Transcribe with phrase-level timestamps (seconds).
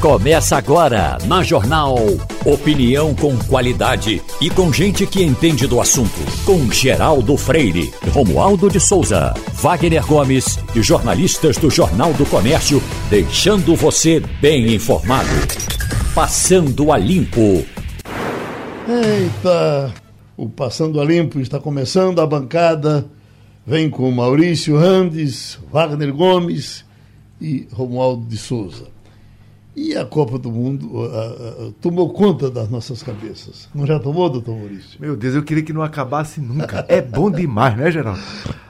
[0.00, 1.94] Começa agora na Jornal.
[2.46, 6.18] Opinião com qualidade e com gente que entende do assunto.
[6.46, 13.76] Com Geraldo Freire, Romualdo de Souza, Wagner Gomes e jornalistas do Jornal do Comércio, deixando
[13.76, 15.28] você bem informado.
[16.14, 17.62] Passando a Limpo.
[18.88, 19.92] Eita!
[20.34, 22.22] O Passando a Limpo está começando.
[22.22, 23.04] A bancada
[23.66, 26.86] vem com Maurício Randes, Wagner Gomes
[27.38, 28.99] e Romualdo de Souza.
[29.74, 30.90] E a Copa do Mundo
[31.80, 33.68] tomou conta das nossas cabeças.
[33.74, 35.00] Não já tomou, doutor Maurício?
[35.00, 36.84] Meu Deus, eu queria que não acabasse nunca.
[36.88, 38.20] É bom demais, né, Geraldo?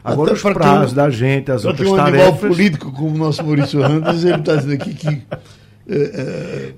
[0.04, 2.20] Agora Até os prazos da gente, as outras um tarefas...
[2.20, 5.22] um animal político como o nosso Maurício Randes, ele está dizendo aqui que...
[5.88, 6.72] É,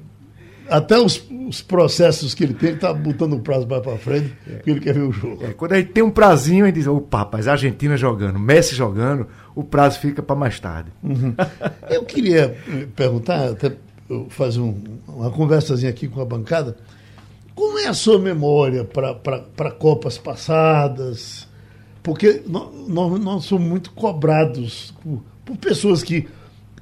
[0.69, 4.33] até os, os, processos que ele tem, ele está botando o prazo mais para frente,
[4.49, 4.55] é.
[4.55, 5.45] porque ele quer ver o jogo.
[5.45, 8.75] É, quando a gente tem um prazinho, a gente diz, opa, rapaz, Argentina jogando, Messi
[8.75, 10.91] jogando, o prazo fica para mais tarde.
[11.03, 11.35] Uhum.
[11.91, 12.57] Eu queria
[12.97, 13.73] perguntar, até
[14.29, 16.77] fazer um, uma conversazinha aqui com a bancada.
[17.55, 21.47] Como é a sua memória para Copas passadas?
[22.03, 26.27] Porque nós, nós, somos muito cobrados por, por, pessoas que,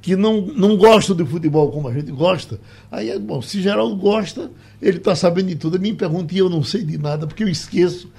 [0.01, 2.59] que não, não gostam de futebol como a gente gosta.
[2.91, 5.77] Aí, bom, se Geraldo gosta, ele está sabendo de tudo.
[5.77, 8.11] Ele me pergunta e eu não sei de nada, porque eu esqueço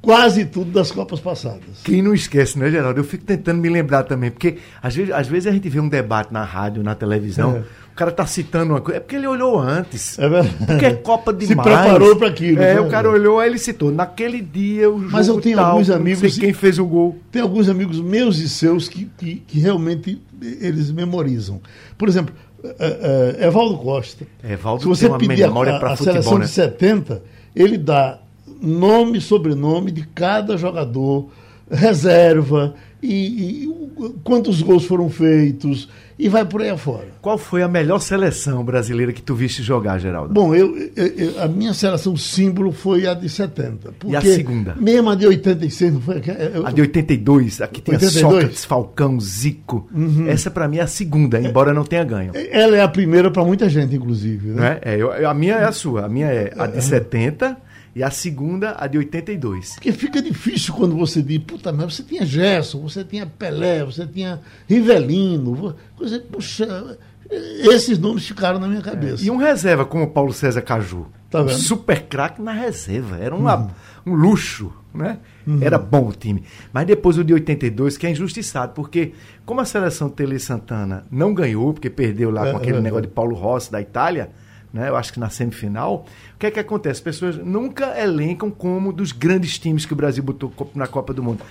[0.00, 1.82] quase tudo das Copas passadas.
[1.84, 2.98] Quem não esquece, né, Geraldo?
[2.98, 5.88] Eu fico tentando me lembrar também, porque às vezes, às vezes a gente vê um
[5.88, 7.58] debate na rádio, na televisão.
[7.58, 8.96] É o cara tá citando uma coisa.
[8.96, 10.18] É porque ele olhou antes.
[10.18, 10.56] É verdade.
[10.66, 11.68] Porque é Copa demais.
[11.68, 12.62] Se preparou para aquilo.
[12.62, 12.80] É, né?
[12.80, 13.92] o cara olhou, aí ele citou.
[13.92, 16.22] Naquele dia o jogo Mas eu tenho tal, alguns amigos.
[16.22, 17.18] Não sei quem fez o gol.
[17.30, 21.60] Tem alguns amigos meus e seus que, que, que realmente eles memorizam.
[21.98, 22.34] Por exemplo,
[22.78, 24.26] é, é, Evaldo Costa.
[24.42, 26.46] Evaldo Se você pedir memória a, a futebol, seleção né?
[26.46, 27.22] de 70,
[27.54, 28.18] ele dá
[28.60, 31.28] nome e sobrenome de cada jogador,
[31.70, 33.74] reserva e, e
[34.22, 37.08] quantos gols foram feitos e vai por aí afora.
[37.20, 40.32] Qual foi a melhor seleção brasileira que tu viste jogar, Geraldo?
[40.32, 43.92] Bom, eu, eu a minha seleção símbolo foi a de 70.
[44.06, 44.76] e a segunda?
[44.78, 46.22] Mesmo a de 86, não foi?
[46.54, 48.20] Eu, a de 82, aqui tem 82?
[48.20, 49.88] Sócrates, Falcão, Zico.
[49.92, 50.28] Uhum.
[50.28, 52.30] Essa para mim é a segunda, embora não tenha ganho.
[52.34, 54.50] Ela é a primeira para muita gente, inclusive.
[54.50, 54.78] Né?
[54.82, 56.06] É, é a minha é a sua.
[56.06, 57.56] A minha é a de 70
[57.94, 59.74] e a segunda, a de 82.
[59.74, 64.06] Porque fica difícil quando você diz, puta merda, você tinha Gerson, você tinha Pelé, você
[64.06, 66.98] tinha Rivelino, você, puxa,
[67.30, 69.22] esses nomes ficaram na minha cabeça.
[69.22, 69.26] É.
[69.26, 71.06] E um reserva como Paulo César Caju.
[71.30, 71.42] Tá?
[71.42, 73.16] Um super craque na reserva.
[73.18, 73.70] Era uma, uhum.
[74.06, 75.18] um luxo, né?
[75.46, 75.58] Uhum.
[75.62, 76.44] Era bom o time.
[76.72, 79.12] Mas depois o de 82, que é injustiçado, porque
[79.44, 83.06] como a seleção Tele Santana não ganhou, porque perdeu lá é, com aquele é, negócio
[83.06, 84.30] de Paulo Rossi da Itália,
[84.72, 84.88] né?
[84.88, 86.98] eu acho que na semifinal, o que é que acontece?
[86.98, 91.22] As pessoas nunca elencam como dos grandes times que o Brasil botou na Copa do
[91.22, 91.42] Mundo.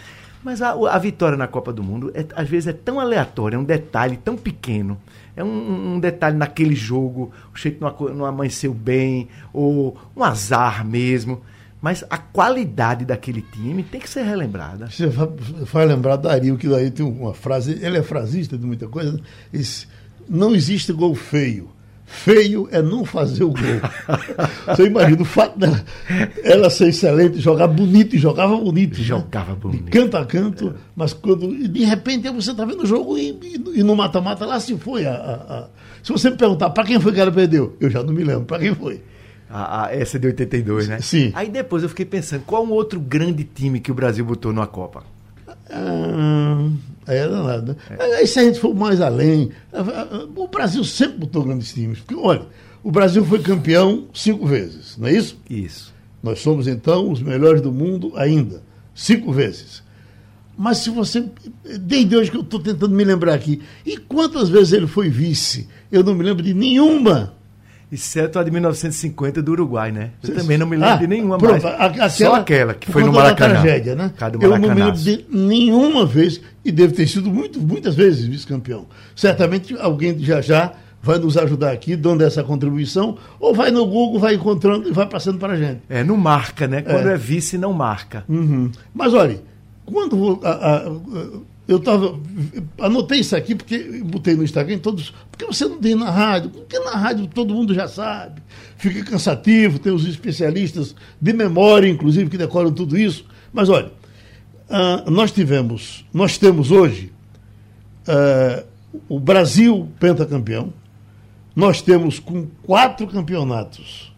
[0.44, 3.60] Mas a, a vitória na Copa do Mundo, é, às vezes, é tão aleatória, é
[3.60, 4.98] um detalhe tão pequeno.
[5.36, 10.86] É um, um detalhe naquele jogo, o jeito não, não amanheceu bem, ou um azar
[10.86, 11.42] mesmo.
[11.80, 14.88] Mas a qualidade daquele time tem que ser relembrada.
[14.88, 19.20] Você vai lembrar Dario, que daí tem uma frase, ele é frasista de muita coisa,
[19.52, 19.88] diz,
[20.28, 21.70] não existe gol feio
[22.12, 23.56] Feio é não fazer o gol.
[24.68, 25.84] Você imagina o fato dela
[26.44, 29.02] ela ser excelente, jogar bonito, e jogava bonito.
[29.02, 29.58] Jogava né?
[29.60, 29.86] bonito.
[29.86, 30.74] De canto a canto, é.
[30.94, 31.48] mas quando.
[31.70, 35.06] De repente você está vendo o jogo e, e, e no mata-mata lá se foi.
[35.06, 35.68] A, a, a...
[36.04, 38.44] Se você me perguntar para quem foi que ela perdeu, eu já não me lembro.
[38.44, 39.02] Para quem foi?
[39.50, 41.00] A, a, essa de 82, né?
[41.00, 41.32] Sim.
[41.34, 44.68] Aí depois eu fiquei pensando, qual um outro grande time que o Brasil botou numa
[44.68, 45.04] Copa?
[45.70, 46.70] Ah,
[47.08, 47.76] é danado.
[47.90, 47.98] Né?
[48.00, 48.16] É.
[48.18, 49.52] Aí se a gente for mais além,
[50.36, 52.00] o Brasil sempre botou grandes times.
[52.00, 52.46] Porque, olha,
[52.84, 55.38] o Brasil foi campeão cinco vezes, não é isso?
[55.50, 55.94] Isso.
[56.22, 58.64] Nós somos, então, os melhores do mundo ainda.
[58.94, 59.84] Cinco vezes.
[60.58, 61.26] Mas se você.
[61.80, 63.62] Desde hoje que eu estou tentando me lembrar aqui.
[63.86, 65.68] E quantas vezes ele foi vice?
[65.92, 67.34] Eu não me lembro de nenhuma.
[67.92, 70.12] Exceto a de 1950 do Uruguai, né?
[70.24, 71.82] Eu também não me lembro ah, de nenhuma pronto, mais.
[71.82, 73.56] Aquela, Só aquela que foi no Maracanã.
[73.56, 74.14] tragédia, né?
[74.40, 78.86] Eu não me lembro de nenhuma vez, e deve ter sido muito, muitas vezes vice-campeão.
[79.14, 84.20] Certamente alguém já já vai nos ajudar aqui, dando essa contribuição, ou vai no Google,
[84.20, 85.82] vai encontrando e vai passando para a gente.
[85.90, 86.82] É, não marca, né?
[86.82, 88.24] Quando é, é vice, não marca.
[88.30, 88.72] Uhum.
[88.94, 89.42] Mas olha,
[89.86, 90.92] quando a, a, a,
[91.68, 92.20] eu tava.
[92.80, 95.14] Anotei isso aqui porque botei no Instagram todos.
[95.30, 96.50] Porque você não tem na rádio?
[96.50, 98.42] Porque na rádio todo mundo já sabe.
[98.78, 103.26] Fica cansativo, tem os especialistas de memória, inclusive, que decoram tudo isso.
[103.54, 103.92] Mas olha,
[104.70, 107.12] uh, nós tivemos, nós temos hoje
[108.08, 108.66] uh,
[109.08, 110.74] o Brasil pentacampeão.
[111.56, 114.12] Nós temos com quatro campeonatos.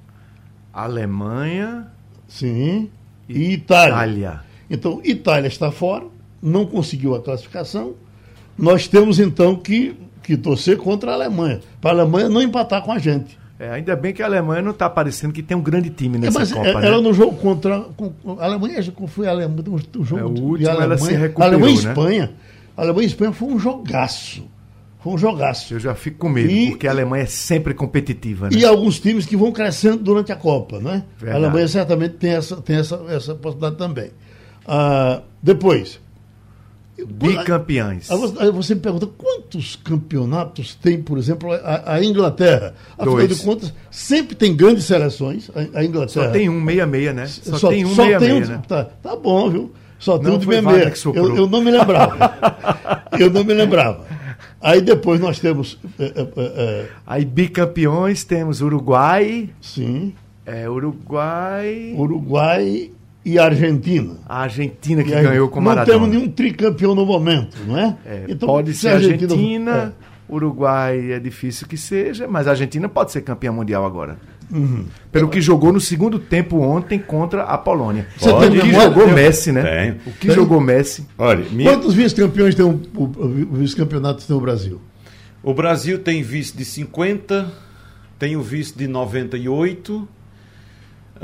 [0.71, 1.87] Alemanha.
[2.27, 2.89] Sim.
[3.27, 3.93] E Itália.
[3.93, 4.41] Itália.
[4.69, 6.12] Então, Itália está fora
[6.43, 7.95] não conseguiu a classificação.
[8.57, 12.93] Nós temos então que que torcer contra a Alemanha, para a Alemanha não empatar com
[12.93, 13.37] a gente.
[13.59, 16.37] É, ainda bem que a Alemanha não está parecendo que tem um grande time nessa
[16.37, 16.67] é, mas Copa.
[16.67, 16.87] É, né?
[16.87, 17.81] Ela no jogo contra.
[17.81, 19.63] Com, a Alemanha, foi a Alemanha?
[19.97, 21.89] O jogo é, o último Alemanha, ela se recuperou, Alemanha e né?
[21.89, 22.31] Espanha.
[22.75, 24.43] A Alemanha e Espanha foi um jogaço.
[24.99, 25.73] Foi um jogaço.
[25.73, 28.49] Eu já fico com medo, E- porque a Alemanha é sempre competitiva.
[28.49, 28.57] Né?
[28.57, 31.03] E alguns times que vão crescendo durante a Copa, né?
[31.17, 31.43] Verdade.
[31.43, 34.11] A Alemanha certamente tem essa, tem essa, essa possibilidade também.
[34.65, 35.99] Ah, depois.
[36.95, 38.09] Bicampeões.
[38.39, 42.75] Aí você, me pergunta quantos campeonatos tem, por exemplo, a, a Inglaterra?
[42.97, 43.37] Afinal Dois.
[43.37, 46.25] de contas, sempre tem grandes seleções, a, a Inglaterra.
[46.27, 47.25] Só tem um meia-meia, né?
[47.25, 48.61] Só, tem um só meia-meia, tem um- né?
[48.67, 49.71] Tá, tá bom, viu?
[49.97, 50.75] Só tem Não, um de foi meia-meia.
[50.75, 51.29] Wagner que soprou.
[51.29, 53.03] Eu, eu não me lembrava.
[53.19, 54.05] eu não me lembrava.
[54.61, 55.79] Aí depois nós temos.
[55.97, 60.13] é, é, é, Aí bicampeões temos Uruguai, sim,
[60.45, 62.91] é, Uruguai, Uruguai
[63.25, 64.15] e Argentina.
[64.27, 65.97] a Argentina que E aí, ganhou com não Maradona.
[65.99, 67.95] temos nenhum tricampeão no momento, não é?
[68.05, 69.93] É, Então, pode se ser a Argentina,
[70.29, 74.17] Uruguai é difícil que seja, mas a Argentina pode ser campeã mundial agora.
[74.51, 74.85] Uhum.
[75.11, 78.07] Pelo que jogou no segundo tempo ontem contra a Polônia.
[78.17, 78.81] Você o tem que memória?
[78.89, 79.61] jogou Messi, né?
[79.63, 79.91] Tem.
[80.05, 80.35] O que Tem.
[80.35, 81.07] jogou Messi.
[81.17, 84.79] Olha, minha- Quantos vice-campeões tem o, o, o vice-campeonato tem o Brasil?
[85.41, 87.51] o Brasil tem vice de 50,
[88.19, 90.07] tem o vice de 98.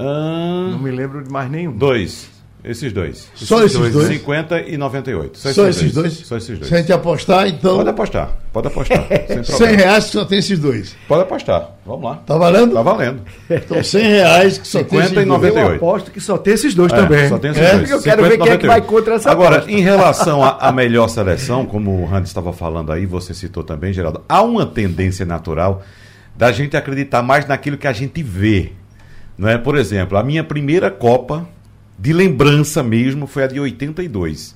[0.04, 1.72] Não me lembro de mais nenhum.
[1.72, 2.30] dois.
[2.62, 3.30] Esses dois.
[3.36, 4.10] Só esses dois?
[4.10, 5.38] 50 e 98.
[5.38, 6.12] Só esses dois?
[6.12, 6.68] Só esses dois.
[6.68, 9.08] Se a gente apostar, então, Pode apostar, pode apostar.
[9.08, 9.78] sem 100 problema.
[9.78, 10.94] reais que só tem esses dois.
[11.08, 11.70] Pode apostar.
[11.86, 12.16] Vamos lá.
[12.18, 12.74] Tá valendo?
[12.74, 13.22] Tá valendo.
[13.50, 15.28] Então 100 reais que só tem 50 esses e dois.
[15.28, 15.70] 98.
[15.70, 17.30] Eu aposto que só tem esses dois É, também.
[17.30, 17.90] Só tem esses É, dois.
[17.92, 18.68] eu quero ver 50 quem é que 98.
[18.68, 19.72] vai contra essa Agora, aposta.
[19.72, 23.94] em relação à à melhor seleção, como o Randy estava falando aí, você citou também,
[23.94, 25.82] Geraldo, há uma tendência natural
[26.36, 28.74] da gente acreditar mais naquilo que a gente vê.
[29.40, 29.58] Não é?
[29.58, 31.48] Por exemplo, a minha primeira Copa,
[31.98, 34.54] de lembrança mesmo, foi a de 82.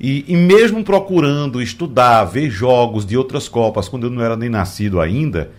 [0.00, 4.48] E, e mesmo procurando estudar, ver jogos de outras Copas, quando eu não era nem
[4.48, 5.52] nascido ainda,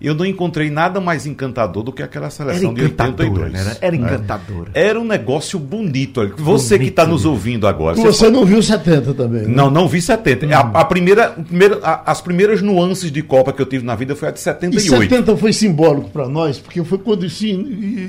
[0.00, 3.52] eu não encontrei nada mais encantador do que aquela Era seleção de encantadora, 82.
[3.52, 3.76] né?
[3.80, 4.70] Era encantadora.
[4.74, 6.20] Era um negócio bonito.
[6.20, 6.32] olha.
[6.36, 7.96] Você que Bonito, está nos ouvindo agora.
[7.96, 9.48] Que você Você não viu 70 também, né?
[9.48, 10.46] Não, não vi 70.
[10.56, 13.94] A, a primeira, o primeiro- a- as primeiras nuances de Copa que eu tive na
[13.94, 15.02] vida foi a de E 78.
[15.10, 17.50] 70 foi simbólico para nós, porque foi quando se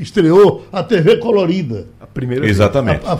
[0.01, 1.88] estreou a TV colorida.
[2.01, 3.01] A primeira Exatamente.
[3.06, 3.18] A-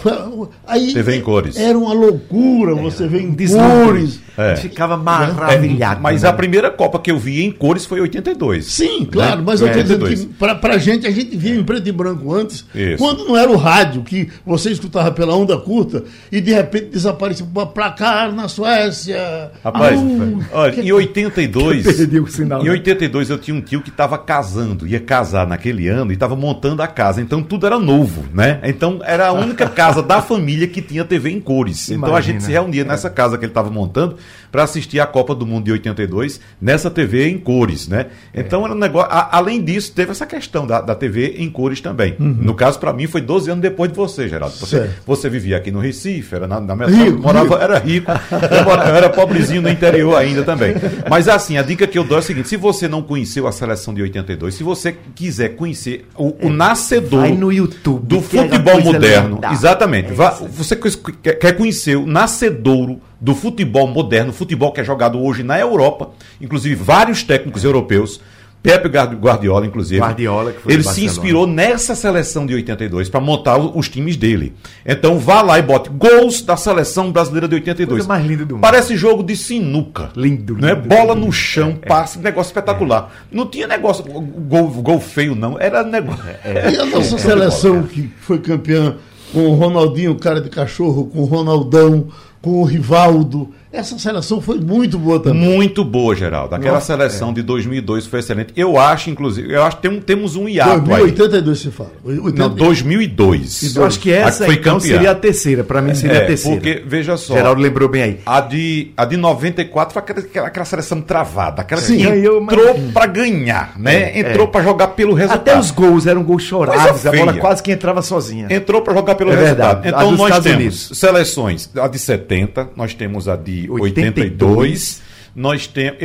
[0.68, 1.58] aí TV em cores.
[1.58, 4.20] Era uma loucura você ver em cores.
[4.38, 4.56] É.
[4.56, 6.02] Ficava maravilhado.
[6.02, 6.30] Mas né?
[6.30, 8.59] a primeira Copa que eu vi em cores foi 82.
[8.62, 9.44] Sim, claro, Né?
[9.46, 10.38] mas eu estou dizendo 82.
[10.38, 12.98] que para a gente, a gente via em preto e branco antes, Isso.
[12.98, 17.46] quando não era o rádio, que você escutava pela onda curta e de repente desaparecia
[17.54, 19.52] para placar na Suécia.
[19.64, 22.72] Rapaz, Au, olha, que- em 82, Perdi o sinal, em né?
[22.72, 26.82] 82 eu tinha um tio que estava casando, ia casar naquele ano e estava montando
[26.82, 28.60] a casa, então tudo era novo, né?
[28.64, 31.90] Então era a única casa da família que tinha TV em cores.
[31.90, 32.34] Então a Imagina.
[32.40, 34.18] gente se reunia nessa casa que ele estava montando
[34.52, 38.08] para assistir a Copa do Mundo de 82 nessa TV em cores, né?
[38.34, 39.10] Então era um negócio.
[39.12, 42.16] a- além disso, teve essa questão da, da TV em cores também.
[42.20, 44.56] No caso, para mim, foi 12 anos depois de você, Geraldo.
[44.58, 45.02] Você, Certo.
[45.06, 47.56] você vivia aqui no Recife, era na, na Rico, metade, morava, rico.
[47.64, 50.74] era rico, eu era pobrezinho no interior ainda também.
[51.10, 53.52] Mas assim, a dica que eu dou é a seguinte: se você não conheceu a
[53.52, 58.22] seleção de 82, se você quiser conhecer o, o nascedor Vai no YouTube, do é
[58.22, 60.12] futebol moderno, exatamente.
[60.12, 60.90] É Vá- você que-
[61.22, 66.12] quer quer conhecer o nascedouro do futebol moderno, futebol que é jogado hoje na Europa,
[66.40, 68.20] inclusive vários técnicos europeus.
[68.62, 70.02] Pepe Guard- Guardiola, inclusive.
[70.02, 74.54] Guardiola, que foi ele se inspirou nessa seleção de 82 para montar os times dele.
[74.86, 78.00] Então vá lá e bote gols da seleção brasileira de 82.
[78.00, 78.62] Coisa mais linda do mundo.
[78.62, 80.10] Parece jogo de sinuca.
[80.14, 80.74] Lindo, né?
[80.74, 81.26] lindo, Bola lindo.
[81.28, 83.10] no chão, passe, negócio espetacular.
[83.32, 86.22] Não tinha negócio gol, gol feio não, era negócio.
[86.46, 88.98] E a nossa seleção que foi campeã
[89.32, 92.10] com o Ronaldinho, cara de cachorro, com o Ronaldão,
[92.42, 93.50] com o Rivaldo.
[93.72, 95.42] Essa seleção foi muito boa também.
[95.48, 96.56] Muito boa, Geraldo.
[96.56, 98.52] Aquela Nossa, seleção de 2002 foi excelente.
[98.56, 100.80] Eu acho, inclusive, eu acho que tem um- temos um hiato aí.
[100.80, 101.92] 2082 se fala.
[102.04, 103.76] 80 Não, 2002.
[103.76, 104.94] Eu acho que essa A que foi então campeã.
[104.96, 105.64] seria a terceira.
[105.64, 106.58] Pra mim seria É, a terceira.
[106.60, 107.36] porque, veja só.
[107.36, 108.20] Geraldo lembrou bem aí.
[108.26, 112.42] A de, a de 94 foi aquela, aquela, aquela seleção travada, aquela Sim, que entrou
[112.42, 114.14] mas- pra ganhar, né?
[114.14, 114.50] É, entrou é.
[114.50, 115.42] pra jogar pelo resultado.
[115.48, 117.06] Até os gols eram gols chorados.
[117.06, 118.48] A bola quase que entrava sozinha.
[118.50, 119.82] Entrou para jogar pelo É resultado.
[119.84, 119.88] verdade.
[119.90, 120.92] Então nós Estados temos Unidos.
[120.98, 122.29] seleções, a de 70,
[122.76, 125.02] nós temos a de 82, 82.
[125.36, 125.98] nós temos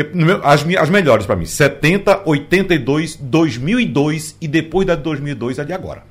[0.42, 5.72] as, as melhores para mim, 70, 82, 2002 e depois da de 2002 a de
[5.72, 6.02] agora.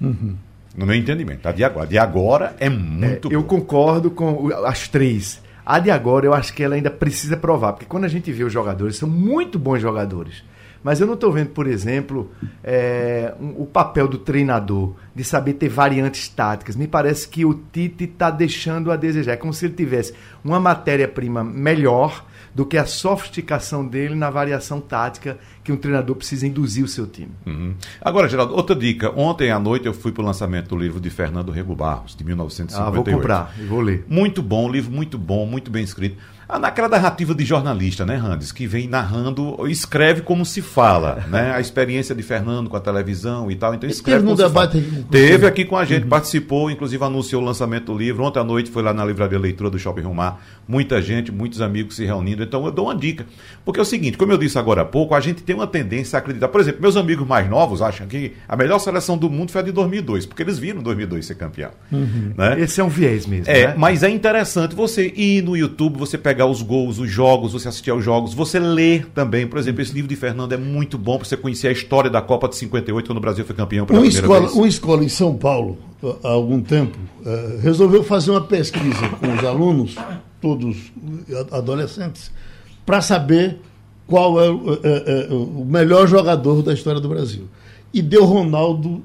[0.00, 1.86] No meu entendimento, a de agora.
[1.86, 3.48] A de agora é muito Eu boa.
[3.60, 5.40] concordo com as três.
[5.64, 8.42] A de agora eu acho que ela ainda precisa provar, porque quando a gente vê
[8.42, 10.42] os jogadores, são muito bons jogadores.
[10.82, 12.30] Mas eu não estou vendo, por exemplo,
[12.64, 16.74] é, um- o papel do treinador de saber ter variantes táticas.
[16.76, 19.32] Me parece que o Tite está deixando a desejar.
[19.32, 20.12] É como se ele tivesse
[20.44, 22.24] uma matéria-prima melhor
[22.54, 27.06] do que a sofisticação dele na variação tática que um treinador precisa induzir o seu
[27.06, 27.30] time.
[27.46, 27.74] Uhum.
[28.00, 29.10] Agora, Geraldo, outra dica.
[29.18, 32.22] Ontem à noite eu fui para o lançamento do livro de Fernando Rego Barros, de
[32.24, 32.86] 1958.
[32.86, 34.04] Ah, vou comprar e vou ler.
[34.08, 36.16] Muito bom, livro muito bom, muito bem escrito.
[36.52, 38.52] Ah, naquela narrativa de jornalista, né, Randes?
[38.52, 41.50] Que vem narrando, escreve como se fala, né?
[41.54, 43.72] A experiência de Fernando com a televisão e tal.
[43.72, 46.10] Então escreve Teve um debate aqui Teve aqui com a gente, uhum.
[46.10, 48.22] participou, inclusive anunciou o lançamento do livro.
[48.22, 50.40] Ontem à noite foi lá na livraria leitura do Shopping Rumar.
[50.68, 52.42] Muita gente, muitos amigos se reunindo.
[52.42, 53.24] Então eu dou uma dica.
[53.64, 56.18] Porque é o seguinte, como eu disse agora há pouco, a gente tem uma tendência
[56.18, 56.48] a acreditar.
[56.48, 59.64] Por exemplo, meus amigos mais novos acham que a melhor seleção do mundo foi a
[59.64, 61.70] de 2002, porque eles viram 2002 ser campeão.
[61.90, 62.34] Uhum.
[62.36, 62.60] Né?
[62.60, 63.50] Esse é um viés mesmo.
[63.50, 63.74] É, né?
[63.74, 67.90] mas é interessante você ir no YouTube, você pegar os gols, os jogos você assistir
[67.90, 69.46] aos jogos, você lê também.
[69.46, 72.20] Por exemplo, esse livro de Fernando é muito bom para você conhecer a história da
[72.22, 74.54] Copa de 58, quando o Brasil foi campeão pela uma primeira escola, vez.
[74.54, 75.78] Uma escola em São Paulo,
[76.22, 79.96] há algum tempo, uh, resolveu fazer uma pesquisa com os alunos,
[80.40, 80.92] todos
[81.50, 82.32] adolescentes,
[82.84, 83.58] para saber
[84.06, 87.48] qual é uh, uh, o melhor jogador da história do Brasil.
[87.94, 89.02] E deu Ronaldo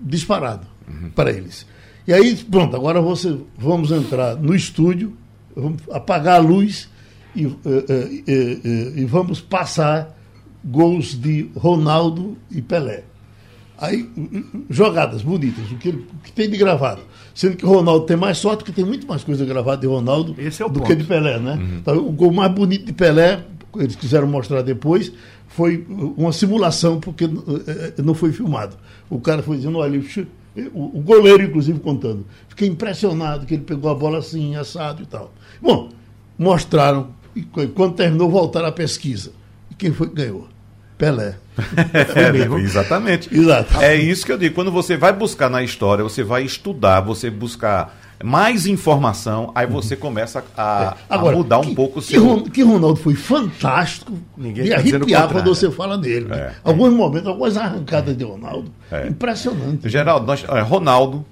[0.00, 1.10] disparado uhum.
[1.10, 1.66] para eles.
[2.06, 5.12] E aí, pronto, agora você, vamos entrar no estúdio,
[5.56, 6.88] vamos apagar a luz
[7.34, 10.14] e, uh, uh, e vamos passar
[10.64, 13.04] gols de Ronaldo e Pelé.
[13.78, 14.08] Aí,
[14.70, 17.02] jogadas bonitas, o que, ele, o que tem de gravado.
[17.34, 20.34] Sendo que o Ronaldo tem mais sorte, porque tem muito mais coisa gravada de Ronaldo
[20.38, 20.86] é do ponto.
[20.86, 21.52] que de Pelé, né?
[21.52, 21.78] Uhum.
[21.78, 23.44] Então, o gol mais bonito de Pelé,
[23.76, 25.12] eles quiseram mostrar depois,
[25.46, 25.86] foi
[26.16, 27.28] uma simulação, porque
[28.02, 28.76] não foi filmado.
[29.10, 30.02] O cara foi dizendo, olha,
[30.72, 32.26] o, o goleiro, inclusive, contando.
[32.48, 35.32] Fiquei impressionado que ele pegou a bola assim, assado e tal.
[35.60, 35.90] Bom,
[36.38, 39.32] mostraram e quando terminou, voltaram à pesquisa.
[39.70, 40.48] E quem foi que ganhou?
[40.96, 41.36] Pelé.
[42.14, 43.34] é, exatamente.
[43.34, 43.76] Exato.
[43.78, 44.54] É isso que eu digo.
[44.54, 49.94] Quando você vai buscar na história, você vai estudar, você buscar mais informação, aí você
[49.94, 50.00] uhum.
[50.00, 51.14] começa a, é.
[51.14, 52.42] Agora, a mudar um pouco o seu.
[52.42, 54.12] Que, que Ronaldo foi fantástico.
[54.36, 56.26] Ninguém e tá arrepiar quando você fala dele.
[56.26, 56.36] Né?
[56.36, 56.52] É.
[56.64, 58.70] Alguns momentos, algumas arrancadas de Ronaldo.
[58.90, 59.06] É.
[59.06, 59.88] Impressionante.
[59.88, 61.24] Geraldo, nós, é, Ronaldo,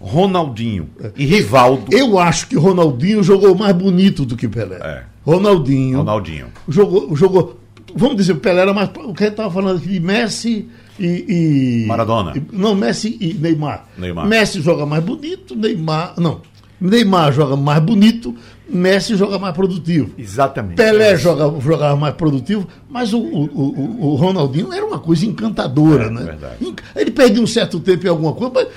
[0.00, 1.12] Ronaldinho é.
[1.16, 1.94] e Rivaldo.
[1.94, 4.78] Eu acho que Ronaldinho jogou mais bonito do que Pelé.
[4.80, 5.02] É.
[5.24, 5.98] Ronaldinho.
[5.98, 6.46] Ronaldinho.
[6.68, 7.60] Jogou, jogou.
[7.94, 8.88] Vamos dizer, o Pelé era mais.
[8.88, 11.82] O que a gente estava falando aqui de Messi e.
[11.84, 12.32] e Maradona.
[12.36, 13.86] E, não, Messi e Neymar.
[13.96, 14.26] Neymar.
[14.26, 16.14] Messi joga mais bonito, Neymar.
[16.18, 16.40] Não.
[16.80, 18.34] Neymar joga mais bonito,
[18.68, 20.10] Messi joga mais produtivo.
[20.18, 20.76] Exatamente.
[20.76, 21.16] Pelé é.
[21.16, 26.10] joga, jogava mais produtivo, mas o, o, o, o Ronaldinho era uma coisa encantadora, é,
[26.10, 26.22] né?
[26.22, 26.74] Verdade.
[26.96, 28.68] Ele perdia um certo tempo em alguma coisa, mas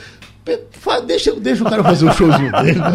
[1.05, 2.79] Deixa, deixa o cara fazer o showzinho dele.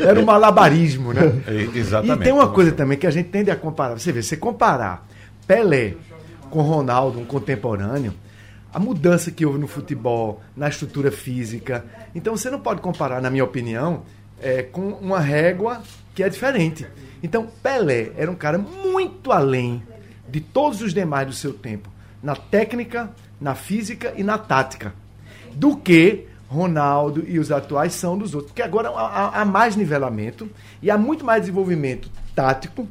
[0.00, 0.04] É.
[0.04, 1.32] Era um malabarismo, né?
[1.46, 2.20] É, exatamente.
[2.20, 3.98] E tem uma coisa também que a gente tende a comparar.
[3.98, 5.06] Você vê, você comparar
[5.46, 5.94] Pelé
[6.50, 8.12] com Ronaldo, um contemporâneo,
[8.72, 11.84] a mudança que houve no futebol, na estrutura física.
[12.14, 14.02] Então você não pode comparar, na minha opinião,
[14.40, 15.82] é, com uma régua
[16.14, 16.86] que é diferente.
[17.22, 19.82] Então Pelé era um cara muito além
[20.28, 21.88] de todos os demais do seu tempo,
[22.22, 23.10] na técnica,
[23.40, 24.92] na física e na tática,
[25.54, 28.50] do que Ronaldo e os atuais são dos outros.
[28.50, 30.48] Porque agora há, há mais nivelamento
[30.82, 32.86] e há muito mais desenvolvimento tático,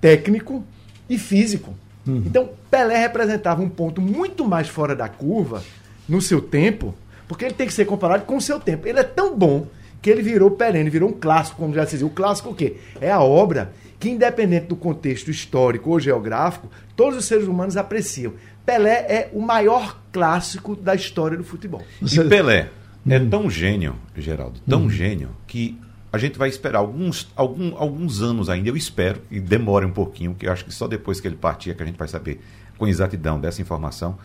[0.00, 0.64] técnico
[1.08, 1.74] e físico.
[2.06, 2.22] Uhum.
[2.26, 5.62] Então, Pelé representava um ponto muito mais fora da curva
[6.08, 6.94] no seu tempo,
[7.26, 8.86] porque ele tem que ser comparado com o seu tempo.
[8.86, 9.66] Ele é tão bom
[10.00, 12.06] que ele virou perene, virou um clássico, como já se dizia.
[12.06, 12.76] O clássico o quê?
[13.00, 18.34] É a obra que, independente do contexto histórico ou geográfico, todos os seres humanos apreciam.
[18.64, 21.82] Pelé é o maior clássico da história do futebol.
[22.00, 22.68] E Pelé
[23.08, 23.28] é hum.
[23.28, 24.90] tão gênio, Geraldo, tão hum.
[24.90, 25.78] gênio, que
[26.16, 30.34] a gente vai esperar alguns, algum, alguns anos ainda, eu espero, e demore um pouquinho,
[30.34, 32.40] que eu acho que só depois que ele partir é que a gente vai saber
[32.76, 34.18] com exatidão dessa informação,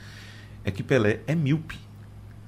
[0.64, 1.80] é que Pelé é míope.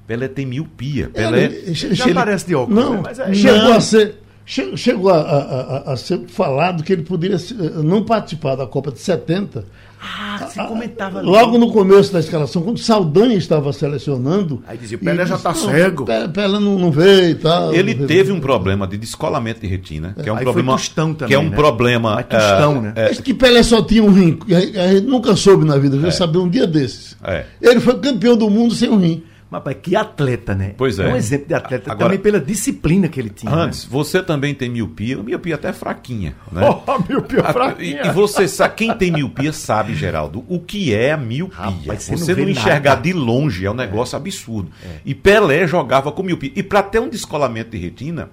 [0.08, 1.10] Pelé tem miopia.
[1.10, 1.46] Pelé.
[1.46, 3.02] Ele, já ele, parece de óculos, não, né?
[3.04, 3.78] mas é, chegou não.
[3.78, 4.23] a ser.
[4.46, 7.38] Chegou a, a, a, ser falado que ele poderia
[7.84, 9.66] não participar da Copa de 70
[10.04, 11.28] ah, você comentava ali.
[11.28, 14.62] Logo no começo da escalação, quando Saldanha estava selecionando.
[14.68, 16.04] Aí dizia, o Pelé já está cego.
[16.04, 17.74] Pelé, Pelé não, não veio e tal.
[17.74, 20.74] Ele teve um problema de descolamento de retina, que é um Aí problema.
[20.74, 21.56] Tostão também, que é um né?
[21.56, 22.16] problema.
[22.16, 22.94] Mas tostão, é, né?
[22.98, 24.38] É, que Pelé só tinha um rim.
[24.52, 26.12] A gente nunca soube na vida, já é.
[26.12, 27.16] sabia um dia desses.
[27.24, 27.46] É.
[27.62, 29.24] Ele foi campeão do mundo sem um rim.
[29.64, 30.74] Mas que atleta, né?
[30.78, 31.10] Pois é.
[31.10, 33.52] é um exemplo de atleta Agora, também pela disciplina que ele tinha.
[33.52, 33.90] Antes, né?
[33.92, 36.62] você também tem miopia, miopia até fraquinha, né?
[36.86, 38.02] Oh, miopia fraquinha.
[38.04, 41.58] E, e, você sabe, quem tem miopia sabe, Geraldo, o que é a miopia.
[41.58, 43.02] Rapaz, você, você não, não enxergar nada.
[43.02, 44.18] de longe é um negócio é.
[44.18, 44.72] absurdo.
[44.84, 44.98] É.
[45.06, 46.52] E Pelé jogava com miopia.
[46.56, 48.30] E para ter um descolamento de retina,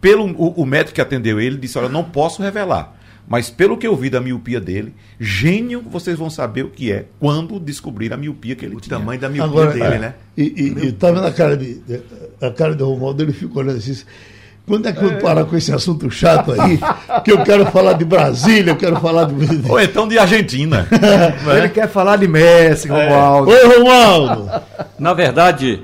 [0.00, 2.99] pelo o, o médico que atendeu ele disse: "Olha, não posso revelar".
[3.30, 7.04] Mas pelo que eu vi da miopia dele, gênio, vocês vão saber o que é
[7.20, 8.96] quando descobrir a miopia que ele o tinha.
[8.96, 10.14] O tamanho da miopia Agora, dele, é, né?
[10.36, 12.00] E, e, e tava na cara de, de,
[12.42, 13.96] a cara de Romualdo, ele ficou olhando assim.
[14.66, 16.80] Quando é que eu parar com esse assunto chato aí?
[17.22, 19.70] Que eu quero falar de Brasília, eu quero falar de.
[19.70, 20.88] Ou então de Argentina.
[21.56, 22.90] Ele quer falar de Messi, é.
[22.90, 23.50] Romualdo.
[23.50, 24.50] Oi, Romualdo!
[24.98, 25.82] Na verdade,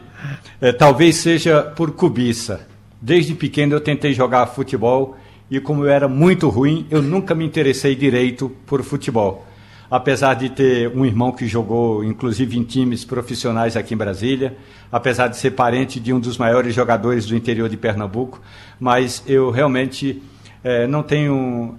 [0.61, 2.61] é, talvez seja por cobiça.
[3.00, 5.17] Desde pequeno eu tentei jogar futebol
[5.50, 9.47] e, como eu era muito ruim, eu nunca me interessei direito por futebol.
[9.88, 14.57] Apesar de ter um irmão que jogou, inclusive, em times profissionais aqui em Brasília,
[14.91, 18.41] apesar de ser parente de um dos maiores jogadores do interior de Pernambuco,
[18.81, 20.21] mas eu realmente
[20.65, 21.79] é, não tenho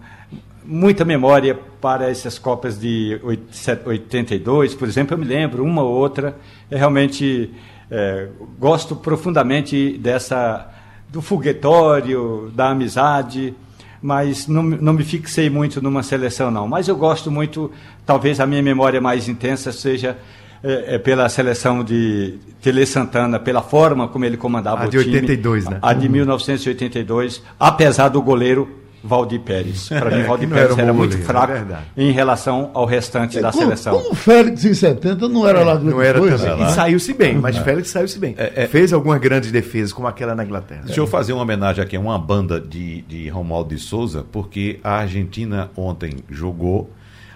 [0.64, 6.38] muita memória para essas Copas de 82, por exemplo, eu me lembro uma ou outra,
[6.72, 7.52] eu realmente
[7.90, 8.28] é,
[8.60, 10.77] gosto profundamente dessa
[11.10, 13.54] do foguetório, da amizade,
[14.02, 16.68] mas não, não me fixei muito numa seleção, não.
[16.68, 17.72] Mas eu gosto muito,
[18.06, 20.18] talvez a minha memória mais intensa seja
[20.64, 25.04] é, é pela seleção de Tele Santana, pela forma como ele comandava a o de
[25.04, 25.16] time.
[25.16, 25.80] 82, né?
[25.82, 28.70] A de 1982, apesar do goleiro
[29.08, 29.88] Valdir Pérez.
[29.90, 33.42] Para mim, Valdir Pérez era, era muito goleiro, fraco é em relação ao restante é,
[33.42, 33.98] da como, seleção.
[33.98, 36.68] Como o Félix em 70 não era é, lá do Não era coisa, também.
[36.68, 38.36] E saiu-se bem, mas Félix saiu-se bem.
[38.38, 40.84] É, é, Fez algumas grandes defesas, como aquela na Inglaterra.
[40.86, 44.80] Deixa eu fazer uma homenagem aqui a uma banda de, de Romualdo de Souza, porque
[44.84, 46.92] a Argentina ontem jogou,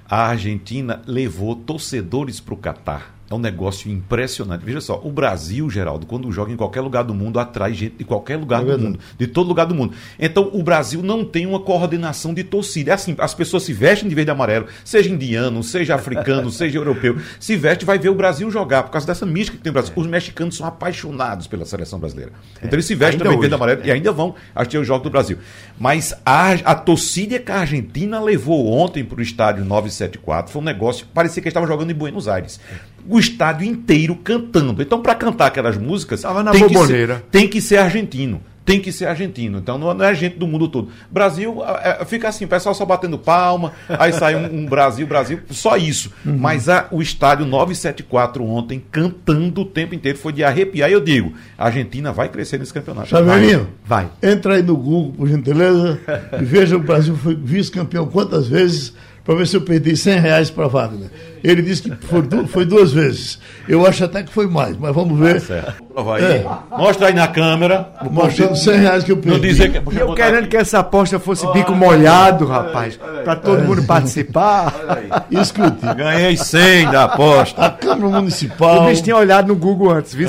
[0.10, 3.21] a Argentina levou torcedores para o Catar.
[3.32, 4.66] É um negócio impressionante.
[4.66, 8.04] Veja só, o Brasil, Geraldo, quando joga em qualquer lugar do mundo, atrai gente de
[8.04, 9.94] qualquer lugar é do mundo, de todo lugar do mundo.
[10.20, 12.92] Então, o Brasil não tem uma coordenação de torcida.
[12.92, 16.78] É assim, as pessoas se vestem de verde e amarelo, seja indiano, seja africano, seja
[16.78, 19.74] europeu, se veste vai ver o Brasil jogar, por causa dessa mística que tem o
[19.74, 19.94] Brasil.
[19.96, 22.34] Os mexicanos são apaixonados pela seleção brasileira.
[22.62, 22.66] É.
[22.66, 23.88] Então, eles se vestem ainda também de verde e amarelo é.
[23.88, 25.38] e ainda vão assistir o jogo do Brasil.
[25.80, 30.66] Mas a, a torcida que a Argentina levou ontem para o estádio 974 foi um
[30.66, 32.60] negócio, parecia que eles estavam jogando em Buenos Aires
[33.08, 34.82] o estádio inteiro cantando.
[34.82, 39.06] Então, para cantar aquelas músicas, tem que, ser, tem que ser argentino tem que ser
[39.06, 39.58] argentino.
[39.58, 40.90] Então não é gente do mundo todo.
[41.10, 45.40] Brasil é, fica assim, o pessoal só batendo palma, aí sai um, um Brasil, Brasil,
[45.50, 46.12] só isso.
[46.26, 46.38] Uhum.
[46.38, 50.90] Mas a, o estádio 974 ontem cantando o tempo inteiro foi de arrepiar.
[50.90, 53.10] E eu digo, a Argentina vai crescer nesse campeonato.
[53.10, 54.10] Chaveirinho, vai.
[54.22, 54.32] vai.
[54.32, 56.00] Entra aí no Google, por gentileza,
[56.40, 58.94] e veja o Brasil foi vice-campeão quantas vezes
[59.32, 61.10] para ver se eu perdi 100 reais para Wagner.
[61.42, 63.40] Ele disse que foi, foi, duas vezes.
[63.68, 65.42] Eu acho até que foi mais, mas vamos ver.
[65.50, 65.74] Ah.
[66.20, 66.78] É.
[66.78, 67.90] Mostra aí na câmera.
[68.12, 69.38] Mostrando 100 reais que eu perdi.
[69.38, 70.50] Não dizer que, eu querendo aqui.
[70.50, 74.74] que essa aposta fosse bico molhado, rapaz, para todo mundo participar.
[75.32, 75.80] Escute.
[75.96, 77.66] Ganhei 100 da aposta.
[77.66, 78.84] A Câmara Municipal.
[78.84, 80.28] O bicho tinha olhado no Google antes, viu?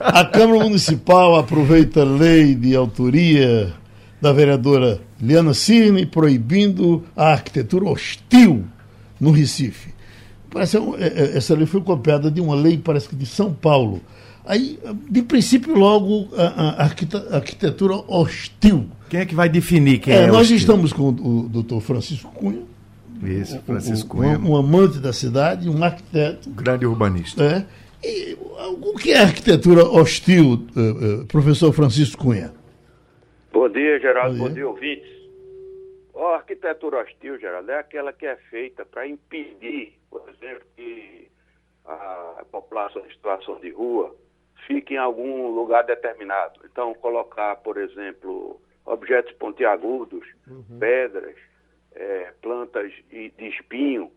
[0.00, 3.72] a Câmara Municipal aproveita a lei de autoria
[4.20, 8.64] da vereadora Liana Cirne proibindo a arquitetura hostil
[9.20, 9.90] no Recife.
[10.50, 14.00] Parece, é, é, essa lei foi copiada de uma lei, parece que de São Paulo.
[14.46, 14.78] Aí,
[15.10, 18.86] de princípio, logo, a, a arquitetura hostil.
[19.10, 20.56] Quem é que vai definir quem é, é Nós hostil?
[20.56, 22.62] estamos com o doutor Francisco Cunha.
[23.22, 24.38] Isso, Francisco Cunha.
[24.38, 26.48] Um, um, amante da cidade, um arquiteto.
[26.50, 27.42] Grande urbanista.
[27.42, 27.64] É.
[28.02, 28.38] E
[28.80, 32.52] o que é arquitetura hostil, eh, eh, professor Francisco Cunha?
[33.52, 34.36] Bom dia, Geraldo.
[34.36, 35.10] Bom dia, Bom dia ouvintes.
[36.14, 41.28] a arquitetura hostil, Geraldo, é aquela que é feita para impedir, por exemplo, que
[41.84, 44.14] a população em situação de rua
[44.66, 46.60] fique em algum lugar determinado.
[46.64, 50.78] Então, colocar, por exemplo, objetos pontiagudos, uhum.
[50.78, 51.36] pedras,
[51.94, 54.12] é, plantas de espinho,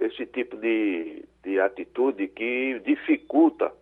[0.00, 3.72] esse tipo de, de atitude que dificulta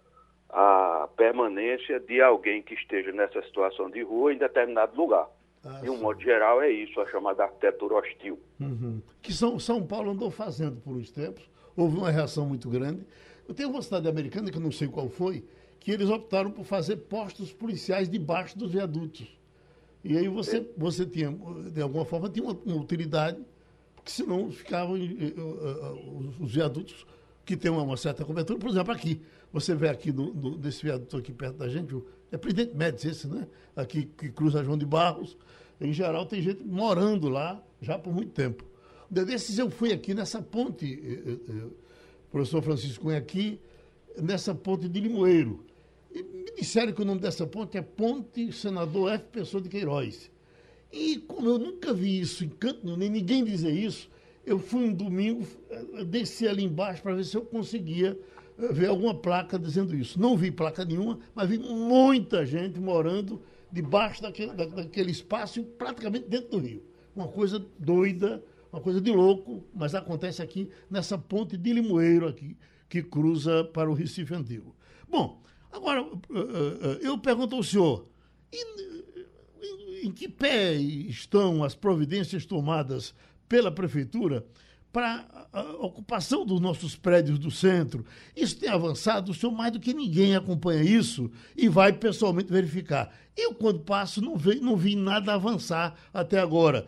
[0.52, 5.28] a permanência de alguém que esteja nessa situação de rua em determinado lugar.
[5.64, 6.02] Ah, de um sim.
[6.02, 8.38] modo geral, é isso, a chamada arquitetura hostil.
[8.58, 9.00] Uhum.
[9.20, 13.06] Que São, São Paulo andou fazendo por uns tempos, houve uma reação muito grande.
[13.46, 15.44] Eu tenho uma cidade americana, que eu não sei qual foi,
[15.78, 19.38] que eles optaram por fazer postos policiais debaixo dos viadutos.
[20.02, 20.64] E aí você, é.
[20.76, 23.38] você tinha, de alguma forma, tinha uma, uma utilidade,
[23.94, 27.06] porque senão ficavam uh, uh, uh, os viadutos
[27.44, 28.58] que têm uma, uma certa cobertura.
[28.58, 29.20] Por exemplo, aqui,
[29.52, 31.94] você vê aqui no, no, desse viaduto aqui perto da gente,
[32.30, 33.46] é Presidente Médici esse, né?
[33.74, 35.36] Aqui que cruza João de Barros.
[35.80, 38.64] Em geral, tem gente morando lá já por muito tempo.
[39.10, 41.66] Desses eu fui aqui nessa ponte, eh, eh, eh,
[42.30, 43.58] professor Francisco Cunha, aqui,
[44.16, 45.64] nessa ponte de Limoeiro.
[46.12, 49.24] E me disseram que o nome dessa ponte é Ponte Senador F.
[49.32, 50.30] Pessoa de Queiroz.
[50.92, 54.08] E como eu nunca vi isso em canto nem ninguém dizer isso,
[54.44, 55.46] eu fui um domingo,
[56.06, 58.18] desci ali embaixo para ver se eu conseguia
[58.73, 60.20] ver alguma placa dizendo isso.
[60.20, 63.42] Não vi placa nenhuma, mas vi muita gente morando
[63.73, 66.83] debaixo daquele, daquele espaço, praticamente dentro do rio.
[67.14, 68.42] Uma coisa doida,
[68.73, 72.57] uma coisa de louco, mas acontece aqui nessa ponte de Limoeiro aqui,
[72.88, 74.75] que cruza para o Recife Antigo.
[75.09, 75.42] Bom,
[75.73, 78.07] agora eh, eh, eu pergunto ao senhor,
[80.03, 83.14] em que pé estão as providências tomadas
[83.49, 84.46] pela prefeitura
[84.92, 88.05] para a ocupação dos nossos prédios do centro.
[88.37, 93.12] Isso tem avançado, o senhor mais do que ninguém acompanha isso e vai pessoalmente verificar.
[93.37, 96.87] Eu, quando passo, não vi, não vi nada avançar até agora.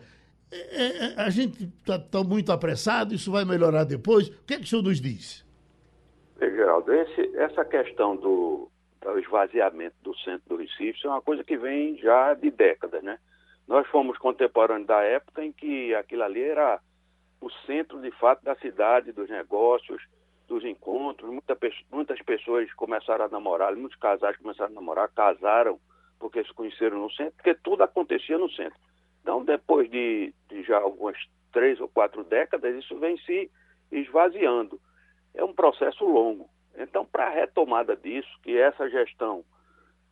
[0.51, 4.27] É, é, a gente está tá muito apressado, isso vai melhorar depois.
[4.27, 5.43] O que é que o senhor nos diz?
[6.39, 8.69] Geraldo, esse, essa questão do,
[9.01, 13.17] do esvaziamento do centro do Recife é uma coisa que vem já de décadas, né?
[13.67, 16.79] Nós fomos contemporâneos da época em que aquilo ali era
[17.43, 20.01] o centro, de fato, da cidade, dos negócios,
[20.47, 21.29] dos encontros.
[21.29, 21.57] Muita,
[21.91, 25.79] muitas pessoas começaram a namorar, muitos casais começaram a namorar, casaram
[26.19, 28.79] porque se conheceram no centro, porque tudo acontecia no centro.
[29.21, 31.17] Então, depois de, de já algumas
[31.51, 33.51] três ou quatro décadas, isso vem se
[33.91, 34.79] esvaziando.
[35.33, 36.49] É um processo longo.
[36.77, 39.43] Então, para a retomada disso, que essa gestão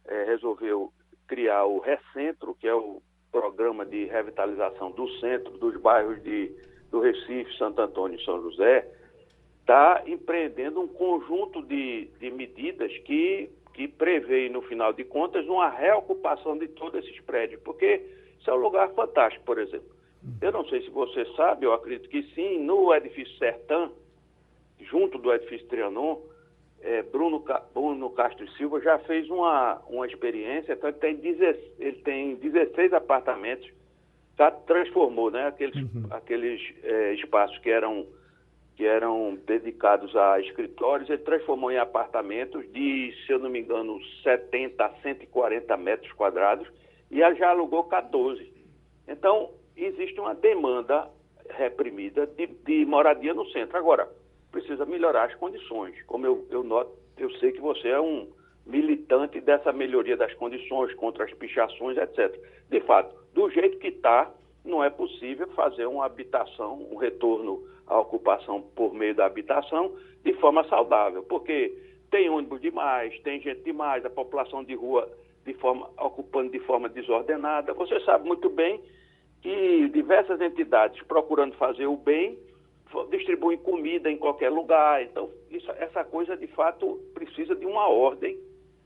[0.05, 0.91] é, resolveu
[1.27, 6.53] criar o Recentro, que é o programa de revitalização do centro, dos bairros de
[6.91, 8.87] do Recife, Santo Antônio e São José,
[9.61, 15.69] está empreendendo um conjunto de, de medidas que, que prevê, no final de contas, uma
[15.69, 18.01] reocupação de todos esses prédios, porque
[18.39, 19.89] isso é um lugar fantástico, por exemplo.
[20.41, 23.89] Eu não sei se você sabe, eu acredito que sim, no edifício Sertã,
[24.79, 26.17] junto do edifício Trianon,
[26.81, 32.01] é, Bruno, Bruno Castro Silva já fez uma, uma experiência, então ele tem, 16, ele
[32.01, 33.71] tem 16 apartamentos
[34.41, 36.07] tá, transformou né, aqueles, uhum.
[36.09, 38.07] aqueles é, espaços que eram,
[38.75, 43.99] que eram dedicados a escritórios, ele transformou em apartamentos de, se eu não me engano,
[44.23, 46.67] 70 a 140 metros quadrados
[47.11, 48.51] e já alugou 14.
[49.07, 51.07] Então, existe uma demanda
[51.51, 53.77] reprimida de, de moradia no centro.
[53.77, 54.09] Agora,
[54.51, 56.01] precisa melhorar as condições.
[56.07, 58.27] Como eu, eu noto, eu sei que você é um
[58.65, 62.35] militante dessa melhoria das condições, contra as pichações, etc.
[62.69, 64.31] De fato, do jeito que está,
[64.63, 69.91] não é possível fazer uma habitação, um retorno à ocupação por meio da habitação
[70.23, 71.75] de forma saudável, porque
[72.09, 75.09] tem ônibus demais, tem gente demais, a população de rua
[75.45, 77.73] de forma, ocupando de forma desordenada.
[77.73, 78.79] Você sabe muito bem
[79.41, 82.37] que diversas entidades procurando fazer o bem
[83.09, 85.01] distribuem comida em qualquer lugar.
[85.01, 88.37] Então, isso, essa coisa de fato precisa de uma ordem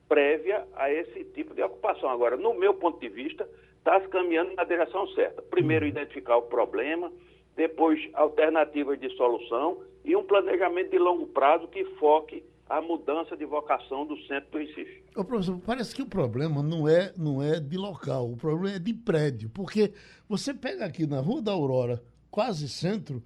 [0.07, 2.09] prévia a esse tipo de ocupação.
[2.09, 3.49] Agora, no meu ponto de vista,
[3.85, 5.43] está se caminhando na direção certa.
[5.43, 7.11] Primeiro, identificar o problema,
[7.55, 13.45] depois, alternativas de solução e um planejamento de longo prazo que foque a mudança de
[13.45, 15.03] vocação do centro do Recife.
[15.15, 18.79] Ô, professor, parece que o problema não é, não é de local, o problema é
[18.79, 19.93] de prédio, porque
[20.27, 23.21] você pega aqui na Rua da Aurora, quase centro,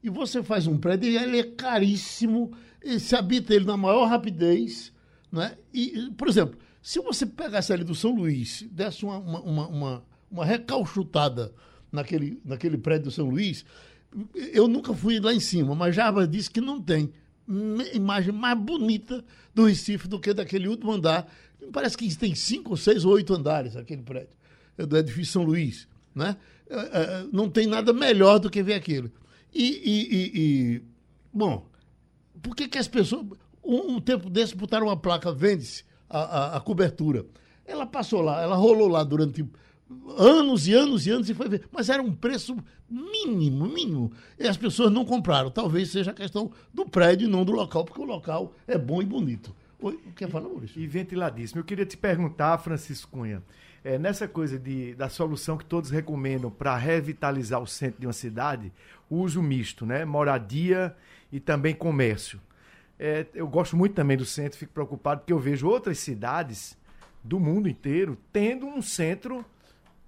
[0.00, 2.52] e você faz um prédio e ele é caríssimo,
[2.84, 4.94] e se habita ele na maior rapidez,
[5.32, 5.58] né?
[5.72, 10.44] E, por exemplo, se você pegasse ali do São Luís, desse uma, uma, uma, uma
[10.44, 11.50] recalchutada
[11.90, 13.64] naquele, naquele prédio do São Luís,
[14.52, 17.10] eu nunca fui lá em cima, mas Java disse que não tem
[17.94, 21.26] imagem mais bonita do Recife do que daquele último andar.
[21.72, 24.36] Parece que tem cinco, seis ou oito andares aquele prédio,
[24.76, 25.88] é do edifício São Luís.
[26.14, 26.36] Né?
[26.68, 29.10] É, é, não tem nada melhor do que ver aquilo.
[29.54, 30.40] E, e, e,
[30.74, 30.82] e
[31.32, 31.66] bom,
[32.42, 33.24] por que, que as pessoas
[33.64, 35.82] um, um tempo desse botaram uma placa, vende-se
[36.18, 37.24] a, a, cobertura.
[37.66, 39.44] Ela passou lá, ela rolou lá durante
[40.16, 41.66] anos e anos e anos e foi ver.
[41.72, 42.56] Mas era um preço
[42.88, 44.12] mínimo, mínimo.
[44.38, 45.50] E as pessoas não compraram.
[45.50, 49.02] Talvez seja a questão do prédio e não do local, porque o local é bom
[49.02, 49.54] e bonito.
[49.80, 50.80] Oi, quer falar, Maurício?
[50.80, 51.60] E ventiladíssimo.
[51.60, 53.42] Eu queria te perguntar, Francisco Cunha,
[53.84, 58.12] é, nessa coisa de, da solução que todos recomendam para revitalizar o centro de uma
[58.12, 58.72] cidade,
[59.10, 60.04] o uso misto, né?
[60.04, 60.96] Moradia
[61.30, 62.40] e também comércio.
[62.98, 66.78] É, eu gosto muito também do centro, fico preocupado porque eu vejo outras cidades
[67.22, 69.44] do mundo inteiro tendo um centro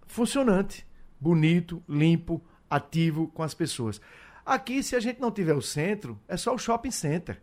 [0.06, 0.86] funcionante,
[1.18, 4.00] bonito, limpo, ativo com as pessoas.
[4.44, 7.40] Aqui, se a gente não tiver o centro, é só o shopping center.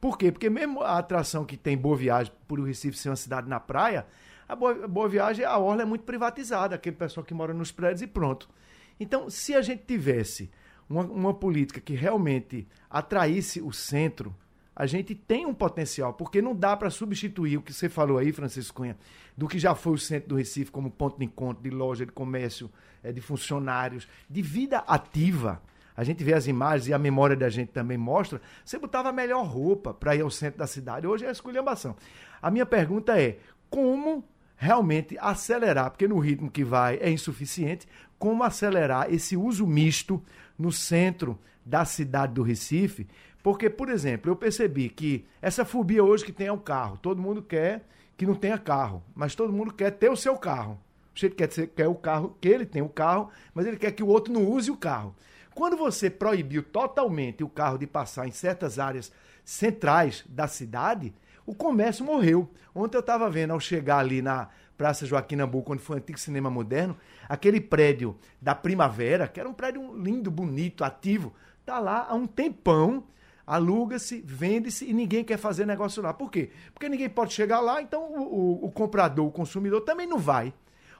[0.00, 0.30] Por quê?
[0.30, 3.60] Porque mesmo a atração que tem Boa Viagem, por o Recife ser uma cidade na
[3.60, 4.06] praia,
[4.48, 8.00] a Boa, Boa Viagem, a orla é muito privatizada, aquele pessoal que mora nos prédios
[8.00, 8.48] e pronto.
[8.98, 10.50] Então, se a gente tivesse
[10.88, 14.34] uma, uma política que realmente atraísse o centro,
[14.78, 18.30] a gente tem um potencial, porque não dá para substituir o que você falou aí,
[18.30, 18.96] Francisco Cunha,
[19.36, 22.12] do que já foi o centro do Recife como ponto de encontro, de loja, de
[22.12, 22.70] comércio,
[23.02, 25.60] é, de funcionários, de vida ativa.
[25.96, 28.40] A gente vê as imagens e a memória da gente também mostra.
[28.64, 31.08] Você botava a melhor roupa para ir ao centro da cidade.
[31.08, 31.96] Hoje é a esculhambação.
[32.40, 34.24] A minha pergunta é: como
[34.56, 40.22] realmente acelerar, porque no ritmo que vai é insuficiente, como acelerar esse uso misto
[40.56, 41.36] no centro
[41.66, 43.06] da cidade do Recife
[43.42, 46.98] porque, por exemplo, eu percebi que essa fobia hoje que tem é o carro.
[47.00, 50.78] Todo mundo quer que não tenha carro, mas todo mundo quer ter o seu carro.
[51.14, 54.02] O sujeito quer, quer o carro, que ele tem o carro, mas ele quer que
[54.02, 55.14] o outro não use o carro.
[55.54, 59.12] Quando você proibiu totalmente o carro de passar em certas áreas
[59.44, 61.14] centrais da cidade,
[61.46, 62.50] o comércio morreu.
[62.74, 66.18] Ontem eu estava vendo, ao chegar ali na Praça Joaquim Nabuco, onde foi o antigo
[66.18, 66.96] cinema moderno,
[67.28, 72.26] aquele prédio da Primavera, que era um prédio lindo, bonito, ativo, tá lá há um
[72.26, 73.02] tempão,
[73.48, 76.12] aluga-se, vende-se e ninguém quer fazer negócio lá.
[76.12, 76.50] Por quê?
[76.74, 80.52] Porque ninguém pode chegar lá, então o, o, o comprador, o consumidor também não vai.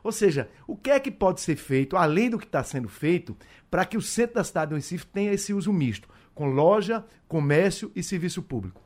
[0.02, 3.36] Ou seja, o que é que pode ser feito, além do que está sendo feito,
[3.70, 7.92] para que o centro da cidade do Recife tenha esse uso misto, com loja, comércio
[7.94, 8.80] e serviço público?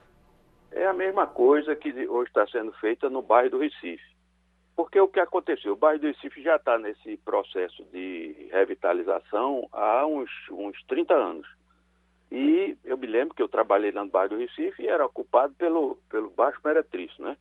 [0.73, 4.03] É a mesma coisa que hoje está sendo feita no bairro do Recife.
[4.75, 5.75] Porque o que aconteceu?
[5.75, 11.62] O bairro do Recife já está nesse processo de revitalização há uns, uns 30 anos.
[12.33, 15.53] E eu me lembro que eu trabalhei lá no bairro do Recife e era ocupado
[15.53, 17.37] pelo, pelo Baixo Meretriz, né?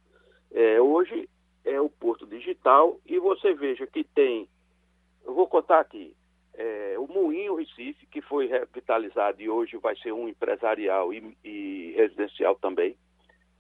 [0.51, 1.29] É, hoje
[1.63, 4.49] é o Porto Digital e você veja que tem,
[5.23, 6.13] eu vou contar aqui,
[6.55, 11.93] é, o Moinho Recife, que foi revitalizado e hoje vai ser um empresarial e, e
[11.95, 12.97] residencial também,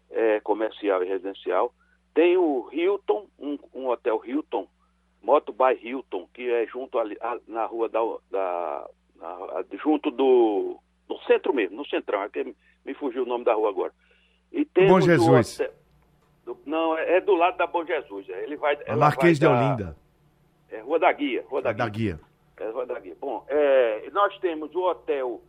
[0.09, 1.73] é, comercial e residencial.
[2.13, 4.67] Tem o Hilton, um, um hotel Hilton,
[5.21, 7.17] Moto by Hilton, que é junto ali,
[7.47, 10.77] na rua da, da na, junto do
[11.11, 13.93] no centro mesmo, no centrão, é que me fugiu o nome da rua agora.
[14.51, 15.59] E Bom Jesus.
[15.59, 15.73] Hotel,
[16.65, 18.29] não, é, é, do lado da Bom Jesus.
[18.29, 18.77] É, ele vai.
[18.95, 19.97] Marquês vai de da, Olinda.
[20.69, 21.45] É Rua da Guia.
[21.47, 22.19] Rua da, da Guia.
[22.57, 23.15] É Rua da Guia.
[23.19, 25.41] Bom, é, nós temos o hotel,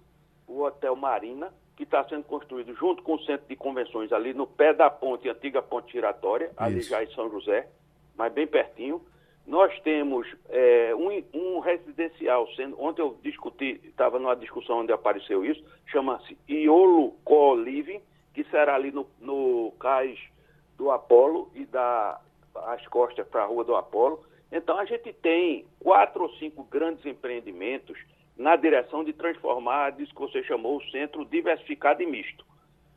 [0.49, 4.47] o Hotel Marina, que está sendo construído junto com o centro de convenções ali no
[4.47, 6.55] pé da ponte, antiga ponte giratória, Isso.
[6.59, 7.69] ali já em São José,
[8.17, 9.01] mas bem pertinho.
[9.47, 15.45] Nós temos é, um, um, residencial, sendo, ontem eu discuti, estava numa discussão onde apareceu
[15.45, 18.01] isso, chama-se Iolo Co-Living,
[18.33, 20.19] que será ali no, no cais
[20.77, 22.21] do Apolo e da
[22.55, 24.23] as costas para a Rua do Apolo.
[24.51, 27.99] Então a gente tem quatro ou cinco grandes empreendimentos
[28.37, 32.45] na direção de transformar isso que você chamou o centro diversificado e misto.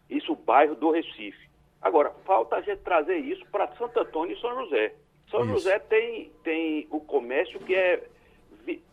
[0.10, 1.50] Isso o bairro do Recife.
[1.82, 4.94] Agora, falta a gente trazer isso para Santo Antônio e São José.
[5.38, 5.54] São isso.
[5.54, 8.04] José tem, tem o comércio que é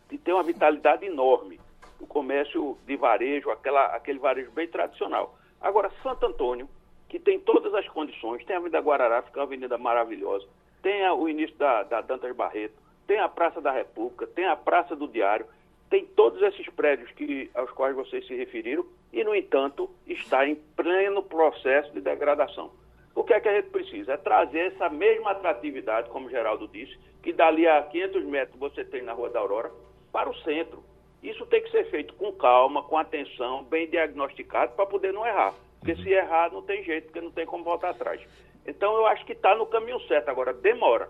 [0.09, 1.59] que tem uma vitalidade enorme.
[1.99, 5.35] O comércio de varejo, aquela, aquele varejo bem tradicional.
[5.59, 6.69] Agora, Santo Antônio,
[7.09, 10.45] que tem todas as condições, tem a Avenida Guarará, que é uma avenida maravilhosa,
[10.83, 12.75] tem a, o início da, da Dantas Barreto,
[13.07, 15.47] tem a Praça da República, tem a Praça do Diário,
[15.89, 20.55] tem todos esses prédios que, aos quais vocês se referiram e, no entanto, está em
[20.75, 22.71] pleno processo de degradação.
[23.15, 24.13] O que é que a gente precisa?
[24.13, 28.83] É trazer essa mesma atratividade, como o Geraldo disse, que dali a 500 metros você
[28.83, 29.71] tem na Rua da Aurora,
[30.11, 30.83] para o centro.
[31.21, 35.53] Isso tem que ser feito com calma, com atenção, bem diagnosticado, para poder não errar.
[35.79, 38.21] Porque se errar, não tem jeito, porque não tem como voltar atrás.
[38.65, 40.29] Então, eu acho que está no caminho certo.
[40.29, 41.09] Agora, demora.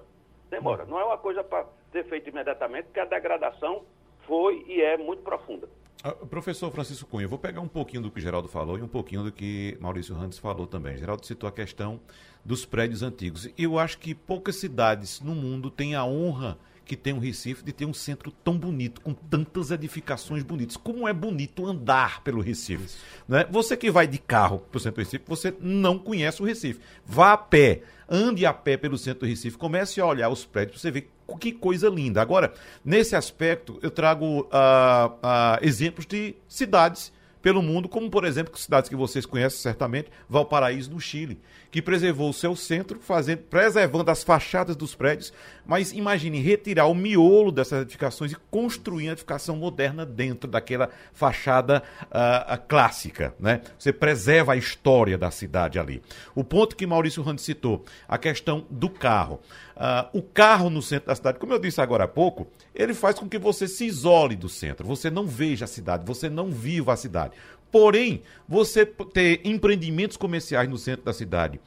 [0.49, 0.85] Demora.
[0.85, 3.83] Não é uma coisa para ser feita imediatamente, porque a degradação
[4.25, 5.69] foi e é muito profunda.
[6.05, 8.81] Uh, professor Francisco Cunha, eu vou pegar um pouquinho do que o Geraldo falou e
[8.81, 10.97] um pouquinho do que Maurício Randes falou também.
[10.97, 11.99] Geraldo citou a questão
[12.43, 13.47] dos prédios antigos.
[13.57, 17.71] Eu acho que poucas cidades no mundo têm a honra que tem o Recife de
[17.71, 20.75] ter um centro tão bonito, com tantas edificações bonitas.
[20.75, 22.97] Como é bonito andar pelo Recife.
[23.25, 23.45] Né?
[23.49, 26.81] Você que vai de carro para o centro do Recife, você não conhece o Recife.
[27.05, 30.81] Vá a pé, ande a pé pelo centro do Recife, comece a olhar os prédios,
[30.81, 32.21] você vê que coisa linda.
[32.21, 38.57] Agora, nesse aspecto, eu trago uh, uh, exemplos de cidades pelo mundo, como por exemplo
[38.57, 41.41] cidades que vocês conhecem certamente, Valparaíso no Chile,
[41.73, 45.33] que preservou o seu centro, fazendo, preservando as fachadas dos prédios,
[45.65, 51.81] mas imagine retirar o miolo dessas edificações e construir uma edificação moderna dentro daquela fachada
[52.03, 53.61] uh, clássica, né?
[53.79, 55.99] Você preserva a história da cidade ali.
[56.35, 59.39] O ponto que Maurício Rand citou, a questão do carro.
[59.75, 63.17] Uh, o carro no centro da cidade, como eu disse agora há pouco, ele faz
[63.17, 66.93] com que você se isole do centro, você não veja a cidade, você não viva
[66.93, 67.33] a cidade.
[67.73, 71.59] Porém, você ter empreendimentos comerciais no centro da cidade,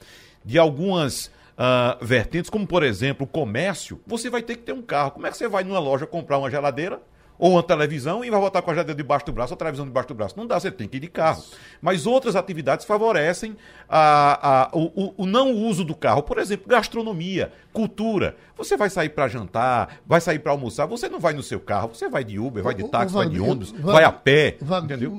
[0.44, 4.82] de algumas uh, vertentes, como por exemplo o comércio, você vai ter que ter um
[4.82, 5.10] carro.
[5.10, 7.02] Como é que você vai numa loja comprar uma geladeira?
[7.38, 9.86] Ou uma televisão e vai voltar com a geladeira debaixo do braço, ou a televisão
[9.86, 10.36] debaixo do braço.
[10.36, 11.42] Não dá, você tem que ir de carro.
[11.80, 13.56] Mas outras atividades favorecem
[13.88, 16.22] a, a, o, o, não uso do carro.
[16.22, 18.36] Por exemplo, gastronomia, cultura.
[18.56, 21.90] Você vai sair para jantar, vai sair para almoçar, você não vai no seu carro,
[21.94, 24.56] você vai de Uber, vai de táxi, vai de ônibus, vai a pé.
[24.84, 25.12] entendeu?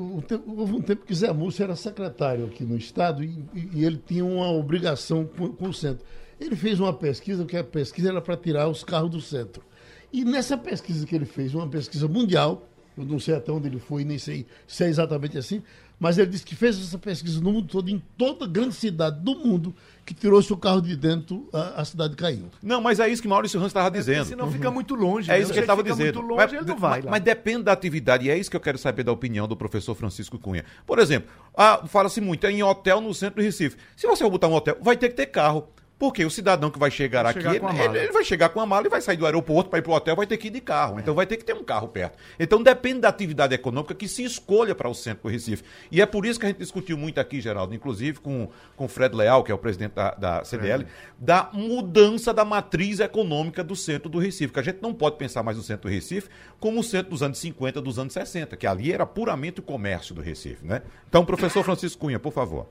[0.48, 4.26] houve um tempo que Zé Múcio era secretário aqui no Estado e, e ele tinha
[4.26, 6.06] uma obrigação com, com o centro.
[6.40, 9.64] Ele fez uma pesquisa, que a pesquisa era para tirar os carros do centro.
[10.12, 12.68] E nessa pesquisa que ele fez, uma pesquisa mundial,
[12.98, 15.62] eu não sei até onde ele foi, nem sei se é exatamente assim,
[16.00, 19.36] mas ele disse que fez essa pesquisa no mundo todo, em toda grande cidade do
[19.36, 22.50] mundo, que tirou seu carro de dentro, a, a cidade caiu.
[22.62, 24.22] Não, mas é isso que Maurício Hans estava dizendo.
[24.22, 24.52] É, senão uhum.
[24.52, 25.30] fica muito longe.
[25.30, 25.40] É né?
[25.42, 26.22] isso que ele estava dizendo.
[26.22, 28.56] Muito longe, mas, ele não vai mas, mas, depende da atividade, e é isso que
[28.56, 30.64] eu quero saber da opinião do professor Francisco Cunha.
[30.86, 33.78] Por exemplo, ah, fala-se muito, é em hotel no centro do Recife.
[33.96, 35.68] Se você for botar um hotel, vai ter que ter carro.
[36.00, 38.66] Porque o cidadão que vai chegar vai aqui, chegar ele, ele, vai chegar com a
[38.68, 40.52] mala e vai sair do aeroporto para ir para o hotel, vai ter que ir
[40.52, 40.98] de carro.
[40.98, 41.02] É.
[41.02, 42.20] Então vai ter que ter um carro perto.
[42.40, 45.64] Então depende da atividade econômica que se escolha para o centro do Recife.
[45.92, 48.88] E é por isso que a gente discutiu muito aqui, Geraldo, inclusive com, com o
[48.88, 50.88] Fred Leal, que é o presidente da, da CDL, é.
[51.18, 54.54] da mudança da matriz econômica do centro do Recife.
[54.54, 56.30] Que a gente não pode pensar mais no centro do Recife
[56.60, 60.14] como o centro dos anos 50, dos anos 60, que ali era puramente o comércio
[60.14, 60.64] do Recife.
[60.64, 60.84] Né?
[61.10, 62.68] Então, professor Francisco Cunha, por favor.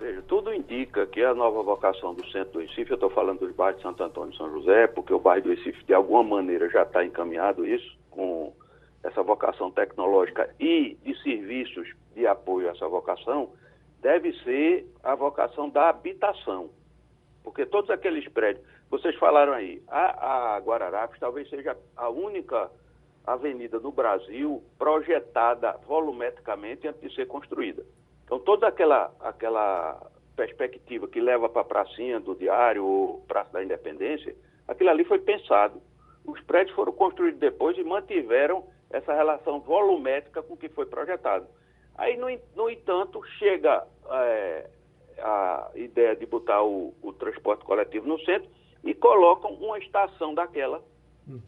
[0.00, 3.54] Veja, tudo indica que a nova vocação do centro do Recife, eu estou falando dos
[3.54, 6.70] bairros de Santo Antônio e São José, porque o bairro do Recife, de alguma maneira,
[6.70, 8.50] já está encaminhado isso, com
[9.04, 13.52] essa vocação tecnológica e de serviços de apoio a essa vocação,
[14.00, 16.70] deve ser a vocação da habitação.
[17.44, 22.70] Porque todos aqueles prédios, vocês falaram aí, a, a Guararapes talvez seja a única
[23.26, 27.84] avenida no Brasil projetada volumetricamente antes de ser construída.
[28.30, 33.64] Então, toda aquela, aquela perspectiva que leva para a pracinha do Diário ou Praça da
[33.64, 34.36] Independência,
[34.68, 35.82] aquilo ali foi pensado.
[36.24, 41.44] Os prédios foram construídos depois e mantiveram essa relação volumétrica com o que foi projetado.
[41.96, 44.70] Aí, no, no entanto, chega é,
[45.18, 48.48] a ideia de botar o, o, transporte coletivo no centro
[48.84, 50.80] e colocam uma estação daquela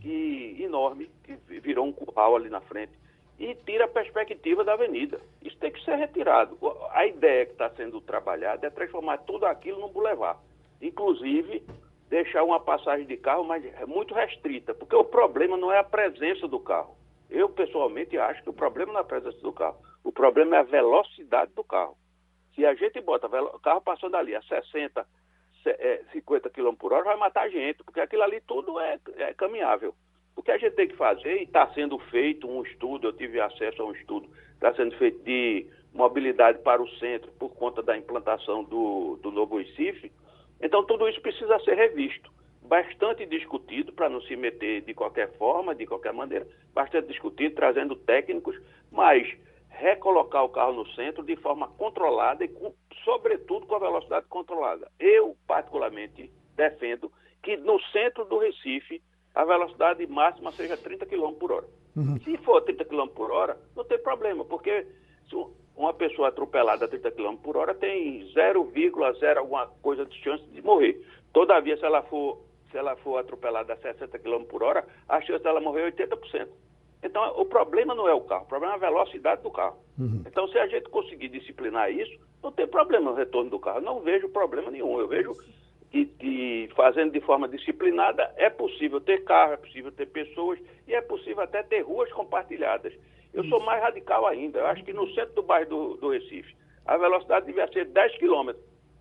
[0.01, 2.93] que, enorme, que virou um curral ali na frente
[3.39, 5.21] e tira a perspectiva da avenida.
[5.43, 6.57] Isso tem que ser retirado.
[6.91, 10.39] A ideia que está sendo trabalhada é transformar tudo aquilo num bulevar.
[10.81, 11.63] Inclusive,
[12.09, 15.85] deixar uma passagem de carro mas é muito restrita, porque o problema não é a
[15.85, 16.97] presença do carro.
[17.31, 19.79] Eu, pessoalmente, acho que o problema não é a presença do carro.
[20.05, 21.97] O problema é a velocidade do carro.
[22.55, 25.07] Se a gente bota o carro passando ali a 60,
[26.13, 29.95] 50 km por hora, vai matar a gente, porque aquilo ali tudo é, é caminhável.
[30.37, 33.41] O que a gente tem que fazer, e está sendo feito um estudo, eu tive
[33.41, 37.97] acesso a um estudo, está sendo feito de mobilidade para o centro por conta da
[37.97, 40.11] implantação do, do novo Recife.
[40.61, 42.33] Então, tudo isso precisa ser revisto.
[42.63, 47.95] Bastante discutido, para não se meter de qualquer forma, de qualquer maneira, bastante discutido, trazendo
[47.97, 48.57] técnicos,
[48.91, 49.29] mas
[49.69, 52.73] recolocar o carro no centro de forma controlada e, com,
[53.05, 54.91] sobretudo, com a velocidade controlada.
[54.99, 57.11] Eu, particularmente, defendo
[57.43, 59.03] que no centro do Recife
[59.35, 61.67] a velocidade máxima seja 30 km por hora.
[61.97, 62.19] Uhum.
[62.21, 64.87] Se for 30 km por hora, não tem problema, porque
[65.77, 70.63] uma pessoa atropelada a 30 km por hora tem 0,0 alguma coisa de chance de
[70.63, 71.01] morrer.
[71.33, 72.41] Todavia, se ela for,
[72.71, 76.49] se ela for atropelada a 60 km por hora, a chance dela morrer é 80%.
[77.03, 79.77] Então, o problema não é o carro, o problema é a velocidade do carro.
[79.99, 80.23] Uhum.
[80.27, 83.81] Então, se a gente conseguir disciplinar isso, não tem problema no retorno do carro.
[83.81, 84.99] Não vejo problema nenhum.
[85.01, 85.35] Eu vejo
[85.93, 90.95] e, e, fazendo de forma disciplinada, é possível ter carro, é possível ter pessoas e
[90.95, 92.93] é possível até ter ruas compartilhadas.
[93.35, 94.59] Eu sou mais radical ainda.
[94.59, 96.55] Eu acho que no centro do bairro do, do Recife,
[96.87, 98.53] a velocidade devia ser 10 km.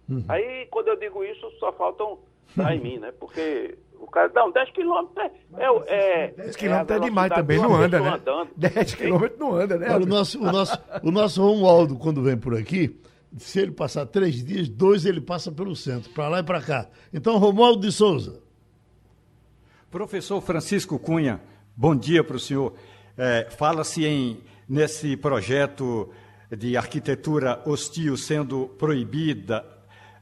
[0.10, 0.25] Uhum.
[0.27, 2.19] Aí, quando eu digo isso, só faltam
[2.56, 3.13] dar em mim, né?
[3.19, 5.32] Porque o cara, não, 10 km é.
[5.58, 8.10] é, é 10 km é, é demais também, não anda, né?
[8.10, 8.49] Andando.
[8.58, 9.88] 10 km não anda, né?
[9.93, 12.99] Olha, o nosso, o nosso, o nosso Romualdo, quando vem por aqui,
[13.37, 16.87] se ele passar três dias, dois ele passa pelo centro, para lá e para cá.
[17.13, 18.41] Então, Romualdo de Souza.
[19.89, 21.41] Professor Francisco Cunha,
[21.75, 22.73] bom dia para o senhor.
[23.17, 26.09] É, Fala-se em nesse projeto
[26.49, 29.65] de arquitetura hostil sendo proibida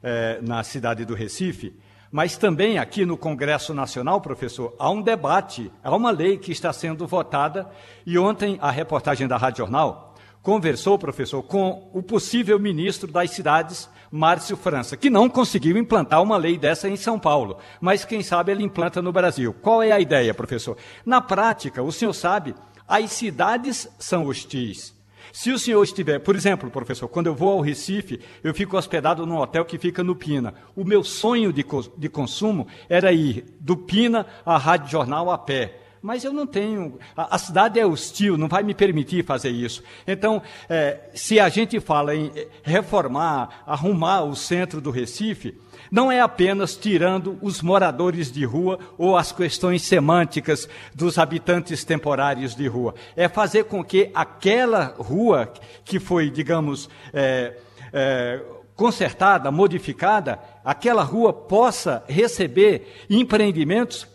[0.01, 1.75] é, na cidade do Recife,
[2.11, 6.73] mas também aqui no Congresso Nacional, professor, há um debate, há uma lei que está
[6.73, 7.69] sendo votada,
[8.05, 10.08] e ontem a reportagem da Rádio Jornal
[10.41, 16.37] conversou, professor, com o possível ministro das cidades, Márcio França, que não conseguiu implantar uma
[16.37, 19.53] lei dessa em São Paulo, mas quem sabe ele implanta no Brasil.
[19.53, 20.77] Qual é a ideia, professor?
[21.05, 22.55] Na prática, o senhor sabe,
[22.87, 24.97] as cidades são hostis.
[25.31, 29.27] Se o senhor estiver, por exemplo, professor, quando eu vou ao Recife, eu fico hospedado
[29.27, 30.55] num hotel que fica no Pina.
[30.75, 31.63] O meu sonho de,
[31.97, 36.97] de consumo era ir do Pina à Rádio Jornal a pé mas eu não tenho.
[37.15, 39.83] A, a, cidade é hostil, não vai me permitir fazer isso.
[40.07, 42.31] Então, é, se a gente fala em
[42.63, 45.57] reformar, arrumar o centro do Recife,
[45.91, 52.55] não é apenas tirando os moradores de rua ou as questões semânticas dos habitantes temporários
[52.55, 52.93] de rua.
[53.15, 55.51] É fazer com que aquela rua
[55.83, 57.57] que foi, digamos, é,
[57.91, 58.41] é,
[58.75, 64.07] consertada, modificada, aquela rua possa receber empreendimentos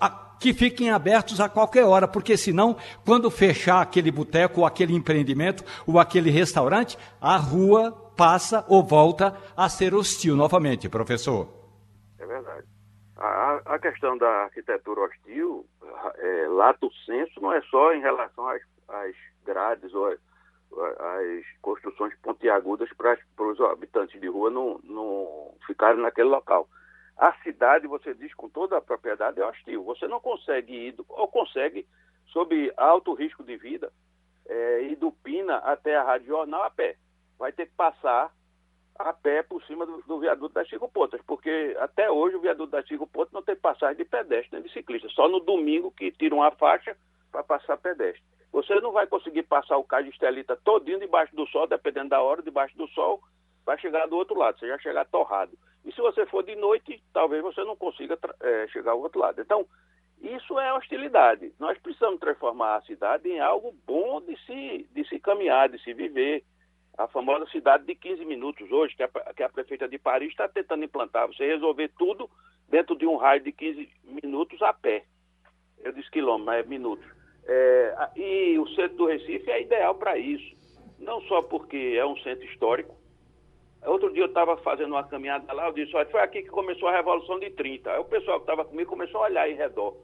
[0.45, 5.64] que fiquem abertos a qualquer hora, porque senão, quando fechar aquele boteco, ou aquele empreendimento,
[5.86, 11.49] ou aquele restaurante, a rua passa ou volta a ser hostil novamente, professor.
[12.18, 12.66] É verdade.
[13.16, 15.64] A, a questão da arquitetura hostil,
[16.18, 19.16] é, lato senso, não é só em relação às, às
[19.47, 26.68] grades ou as construções pontiagudas para os habitantes de rua não, não ficarem naquele local.
[27.17, 29.85] A cidade, você diz com toda a propriedade, é hostil.
[29.85, 31.87] Você não consegue ir, ou consegue,
[32.27, 33.93] sob alto risco de vida,
[34.47, 36.97] é, ir do Pina até a Rádio Jornal a pé.
[37.39, 38.33] Vai ter que passar
[38.99, 42.71] a pé por cima do, do viaduto das Chico Pontas, porque até hoje o viaduto
[42.71, 45.09] das Chico Pontas não tem passagem de pedestre nem de ciclista.
[45.11, 46.97] Só no domingo que tiram a faixa
[47.31, 48.23] para passar pedestre.
[48.53, 52.23] Você não vai conseguir passar o cais de estelita todinho debaixo do sol, dependendo da
[52.23, 53.21] hora, debaixo do sol,
[53.67, 55.59] vai chegar do outro lado, você já chegar torrado.
[55.85, 59.41] E se você for de noite, talvez você não consiga é, chegar ao outro lado.
[59.41, 59.66] Então,
[60.20, 61.53] isso é hostilidade.
[61.59, 65.93] Nós precisamos transformar a cidade em algo bom de se, de se caminhar, de se
[65.93, 66.43] viver.
[66.97, 70.49] A famosa cidade de 15 minutos hoje, que a, que a prefeita de Paris está
[70.49, 71.26] tentando implantar.
[71.26, 72.30] Você resolver tudo
[72.68, 73.89] dentro de um raio de 15
[74.22, 75.05] minutos a pé.
[75.82, 77.07] Eu disse quilômetros, mas é minutos.
[77.47, 80.57] É, e o centro do Recife é ideal para isso.
[80.99, 82.97] Não só porque é um centro histórico.
[83.87, 86.89] Outro dia eu estava fazendo uma caminhada lá, eu disse, olha, foi aqui que começou
[86.89, 87.93] a Revolução de 30.
[87.93, 89.95] Aí o pessoal que estava comigo começou a olhar em redor.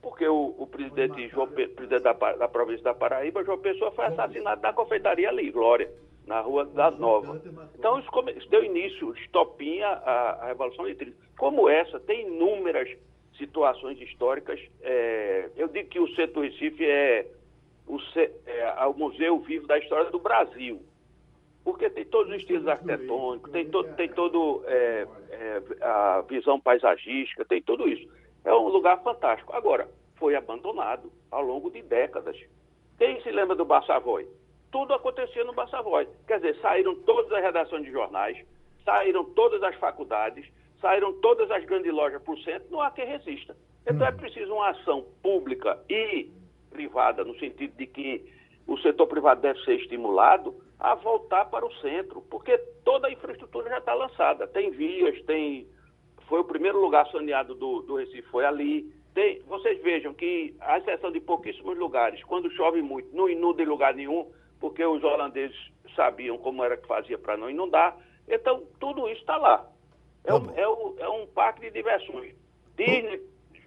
[0.00, 4.60] Porque o, o presidente, João, presidente da, da província da Paraíba, João Pessoa, foi assassinado
[4.60, 5.90] na confeitaria ali, Glória,
[6.26, 7.40] na rua da Nova.
[7.78, 11.16] Então isso, come, isso deu início, estopinha a, a Revolução de 30.
[11.36, 12.88] Como essa, tem inúmeras
[13.38, 14.60] situações históricas.
[14.82, 17.26] É, eu digo que o Centro Recife é
[17.86, 17.98] o,
[18.46, 20.80] é o museu vivo da história do Brasil,
[21.64, 27.44] porque tem todos os estilos arquitetônicos, tem todo, tem todo é, é, a visão paisagística,
[27.44, 28.06] tem tudo isso.
[28.44, 29.54] É um lugar fantástico.
[29.54, 32.36] Agora, foi abandonado ao longo de décadas.
[32.98, 34.28] Quem se lembra do Bassavoy?
[34.70, 36.06] Tudo acontecia no Bassavoy.
[36.26, 38.36] Quer dizer, saíram todas as redações de jornais,
[38.84, 40.46] saíram todas as faculdades,
[40.80, 43.56] saíram todas as grandes lojas por cento, não há quem resista.
[43.86, 44.16] Então é uhum.
[44.16, 46.30] preciso uma ação pública e
[46.70, 48.24] privada, no sentido de que
[48.66, 50.54] o setor privado deve ser estimulado
[50.84, 54.46] a voltar para o centro, porque toda a infraestrutura já está lançada.
[54.46, 55.66] Tem vias, tem.
[56.28, 58.92] Foi o primeiro lugar saneado do, do Recife, foi ali.
[59.14, 59.40] Tem...
[59.46, 63.94] Vocês vejam que, à exceção de pouquíssimos lugares, quando chove muito, não inunda em lugar
[63.94, 64.30] nenhum,
[64.60, 65.56] porque os holandeses
[65.96, 67.96] sabiam como era que fazia para não inundar.
[68.28, 69.66] Então, tudo isso está lá.
[70.22, 72.34] É, tá um, é, um, é um parque de diversões.
[72.76, 73.22] Disney,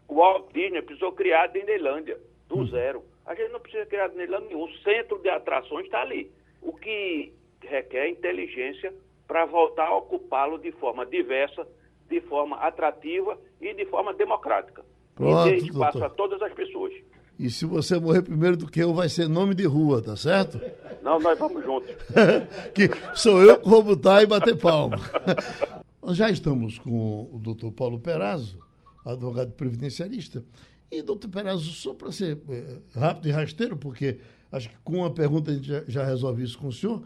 [0.07, 2.67] o Walt Disney precisou criar a Disneylândia, do hum.
[2.67, 3.03] zero.
[3.25, 4.65] A gente não precisa criar Disneylandia nenhum.
[4.65, 6.31] O centro de atrações está ali.
[6.61, 8.93] O que requer inteligência
[9.27, 11.67] para voltar a ocupá-lo de forma diversa,
[12.09, 14.83] de forma atrativa e de forma democrática.
[15.13, 16.03] Pronto, e dê espaço doutor.
[16.03, 16.93] a todas as pessoas.
[17.39, 20.59] E se você morrer primeiro do que eu, vai ser nome de rua, tá certo?
[21.03, 21.89] Não, nós vamos juntos.
[22.73, 24.97] que sou eu que vou botar e bater palma.
[26.01, 28.57] Nós já estamos com o doutor Paulo Perazzo,
[29.05, 30.41] advogado previdenciarista.
[30.89, 34.17] E, doutor Perazzo, só para ser é, rápido e rasteiro, porque
[34.51, 37.03] acho que com uma pergunta a gente já, já resolve isso com o senhor,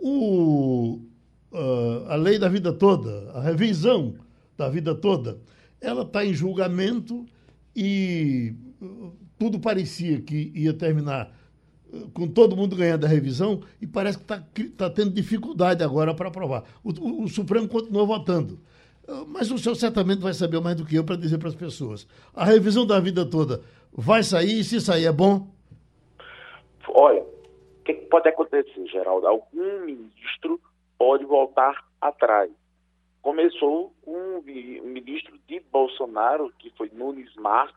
[0.00, 1.00] o,
[1.52, 4.14] uh, a lei da vida toda, a revisão
[4.56, 5.38] da vida toda,
[5.80, 7.26] ela está em julgamento
[7.74, 11.32] e uh, tudo parecia que ia terminar
[12.12, 14.24] com todo mundo ganhando a revisão, e parece que
[14.62, 16.64] está tá tendo dificuldade agora para aprovar.
[16.82, 18.58] O, o, o, Supremo continua votando.
[19.06, 21.54] Ah, mas o senhor certamente vai saber mais do que eu para dizer para as
[21.54, 22.06] pessoas.
[22.34, 23.62] A revisão da vida toda
[23.92, 25.48] vai sair, e se sair é bom?
[26.98, 29.26] Olha, o que, pode acontecer, Geraldo?
[29.26, 30.58] Algum ministro
[30.96, 32.50] pode voltar atrás.
[33.20, 37.76] Começou com um, ministro de Bolsonaro, que foi Nunes Marques,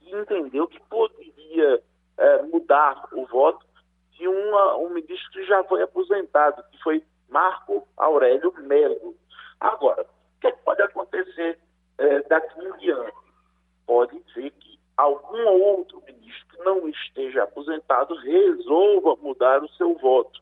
[0.00, 1.82] que entendeu que poderia
[2.16, 3.66] é, mudar o voto
[4.12, 9.14] de uma, um ministro que já foi aposentado, que foi Marco Aurélio Melo.
[9.60, 11.58] Agora, o que pode acontecer
[11.98, 13.12] é, daqui em diante?
[13.84, 20.40] Pode ser que algum outro ministro que não esteja aposentado resolva mudar o seu voto,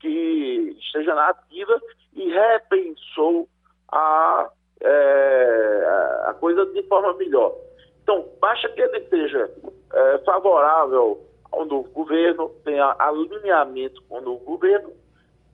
[0.00, 1.80] que esteja na ativa
[2.12, 3.48] e repensou
[3.90, 4.50] a,
[4.80, 7.54] é, a coisa de forma melhor.
[8.02, 9.48] Então, basta que ele esteja
[9.92, 14.92] é, favorável ao novo governo, tenha alinhamento com o novo governo,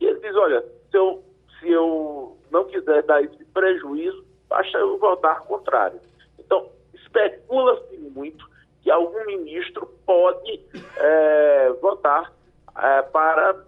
[0.00, 1.22] e ele diz, olha, se eu,
[1.60, 6.00] se eu não quiser dar esse prejuízo, basta eu votar contrário.
[6.38, 6.70] Então,
[7.06, 8.48] especula-se muito
[8.82, 10.60] que algum ministro pode
[10.96, 12.32] é, votar
[12.76, 13.64] é, para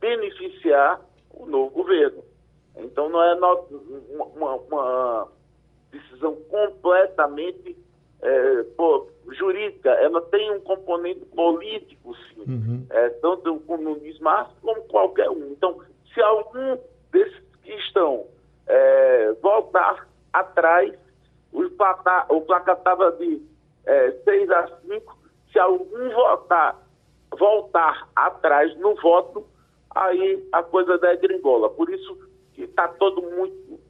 [0.00, 1.00] beneficiar
[1.30, 2.22] o novo governo.
[2.76, 5.28] Então, não é uma, uma
[5.90, 7.76] decisão completamente
[8.20, 12.86] é, pô, jurídica, ela tem um componente político, sim, uhum.
[12.90, 14.28] é, tanto o comunismo
[14.62, 15.52] como qualquer um.
[15.52, 15.80] Então,
[16.12, 16.78] se algum
[17.12, 18.26] desses que estão
[18.66, 20.92] é, voltar atrás,
[21.52, 23.42] o placar o placar estava de
[23.86, 25.18] é, 6 a 5,
[25.52, 26.82] se algum votar,
[27.38, 29.46] voltar atrás no voto,
[29.94, 31.70] aí a coisa da gringola.
[31.70, 32.18] Por isso
[32.52, 33.80] que está todo muito,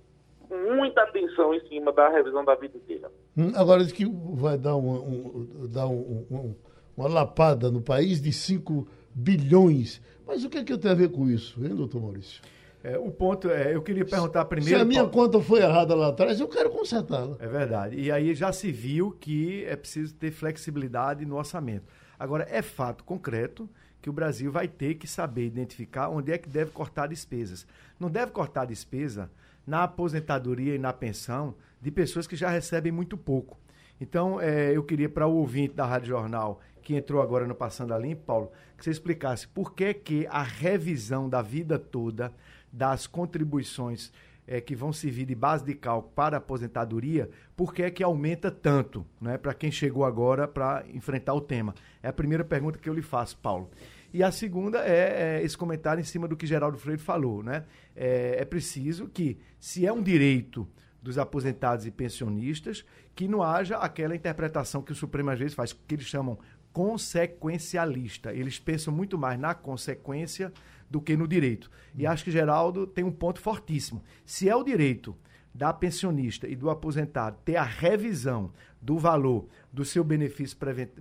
[0.51, 3.11] muita atenção em cima da revisão da vida inteira.
[3.37, 4.05] Hum, agora diz que
[4.35, 6.55] vai dar, uma, um, dar um, um,
[6.97, 10.01] uma lapada no país de 5 bilhões.
[10.27, 12.43] Mas o que, é que tem a ver com isso, hein, doutor Maurício?
[12.87, 14.79] É, o ponto é, eu queria perguntar primeiro.
[14.79, 17.37] Se a minha Paulo, conta foi errada lá atrás, eu quero consertá-la.
[17.41, 17.99] É verdade.
[17.99, 21.85] E aí já se viu que é preciso ter flexibilidade no orçamento.
[22.17, 23.69] Agora, é fato concreto
[24.01, 27.67] que o Brasil vai ter que saber identificar onde é que deve cortar despesas.
[27.99, 29.29] Não deve cortar despesa
[29.67, 33.59] na aposentadoria e na pensão de pessoas que já recebem muito pouco.
[34.01, 37.93] Então, é, eu queria para o ouvinte da Rádio Jornal, que entrou agora no Passando
[37.93, 42.33] a Limpo, Paulo, que você explicasse por que, que a revisão da vida toda
[42.73, 44.13] das contribuições
[44.47, 48.03] é, que vão servir de base de cálculo para a aposentadoria, por que é que
[48.03, 51.75] aumenta tanto, né, para quem chegou agora para enfrentar o tema?
[52.03, 53.71] É a primeira pergunta que eu lhe faço, Paulo.
[54.13, 57.43] E a segunda é, é esse comentário em cima do que Geraldo Freire falou.
[57.43, 57.65] Né?
[57.95, 60.67] É, é preciso que, se é um direito
[61.03, 65.73] dos aposentados e pensionistas, que não haja aquela interpretação que o Supremo às vezes faz,
[65.73, 66.39] que eles chamam
[66.73, 68.33] consequencialista.
[68.33, 70.53] Eles pensam muito mais na consequência
[70.91, 71.71] do que no direito.
[71.97, 74.03] E acho que Geraldo tem um ponto fortíssimo.
[74.25, 75.17] Se é o direito
[75.57, 80.57] da pensionista e do aposentado ter a revisão do valor do seu benefício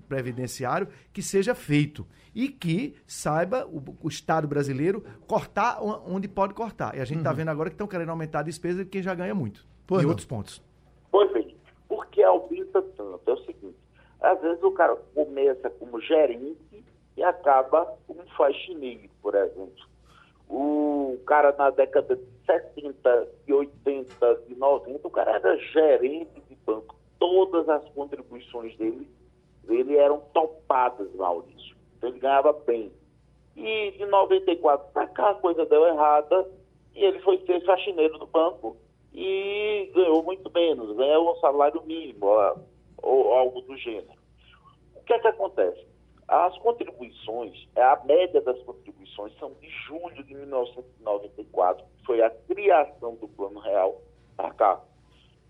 [0.07, 6.95] previdenciário que seja feito e que saiba o, o Estado brasileiro cortar onde pode cortar.
[6.95, 7.35] E a gente está uhum.
[7.35, 9.65] vendo agora que estão querendo aumentar a despesa de quem já ganha muito.
[9.85, 10.09] Pois e não.
[10.09, 10.63] outros pontos.
[11.11, 11.55] Pois bem,
[11.87, 13.21] por que aumenta tanto?
[13.25, 13.77] É o seguinte,
[14.21, 16.83] às vezes o cara começa como gerente
[17.17, 19.87] e acaba como faxineiro, por exemplo.
[20.47, 26.55] O cara na década de 70, de 80, de 90, o cara era gerente de
[26.63, 26.95] banco.
[27.17, 29.09] Todas as contribuições dele,
[29.63, 31.75] dele eram topadas, Maurício.
[31.97, 32.91] Então ele ganhava bem.
[33.55, 36.47] E de 94 para cá a coisa deu errada
[36.93, 38.77] e ele foi ser faxineiro do banco
[39.11, 42.59] e ganhou muito menos, ganhou um salário mínimo ou,
[43.01, 44.19] ou algo do gênero.
[44.95, 45.94] O que é que acontece?
[46.27, 53.15] As contribuições, a média das contribuições são de julho de 1994, que foi a criação
[53.15, 54.01] do Plano Real
[54.35, 54.81] para cá.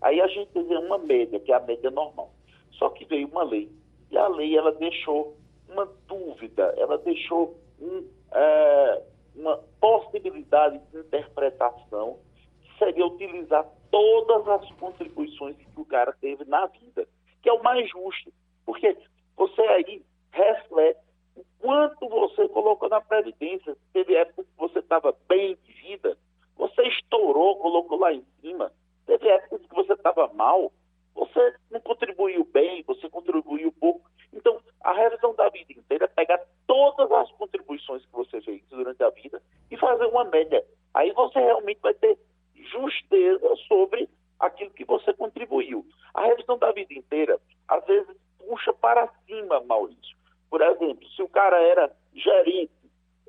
[0.02, 2.30] Aí a gente tem uma média, que é a média normal.
[2.72, 3.70] Só que veio uma lei,
[4.10, 5.36] e a lei ela deixou
[5.68, 9.02] uma dúvida, ela deixou um, é,
[9.34, 12.18] uma possibilidade de interpretação,
[12.62, 17.08] que seria utilizar todas as contribuições que o cara teve na vida,
[17.42, 18.30] que é o mais justo.
[18.66, 18.94] Porque
[19.36, 20.04] você aí
[20.36, 21.00] reflete
[21.34, 23.76] o quanto você colocou na Previdência.
[23.92, 26.16] Teve época que você estava bem de vida,
[26.56, 28.72] você estourou, colocou lá em cima.
[29.06, 30.72] Teve época que você estava mal,
[31.14, 34.08] você não contribuiu bem, você contribuiu pouco.
[34.32, 39.02] Então, a revisão da vida inteira é pegar todas as contribuições que você fez durante
[39.02, 40.64] a vida e fazer uma média.
[40.92, 42.18] Aí você realmente vai ter
[42.54, 44.08] justeza sobre
[44.38, 45.86] aquilo que você contribuiu.
[46.14, 50.16] A revisão da vida inteira, às vezes, puxa para cima, Maurício.
[50.50, 52.72] Por exemplo, se o cara era gerente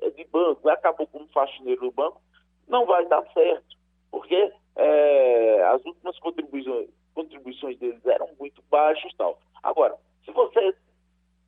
[0.00, 2.20] eh, de banco acabou como faxineiro do banco,
[2.68, 3.76] não vai dar certo,
[4.10, 9.38] porque é, as últimas contribuições, contribuições deles eram muito baixas tal.
[9.62, 10.74] Agora, se você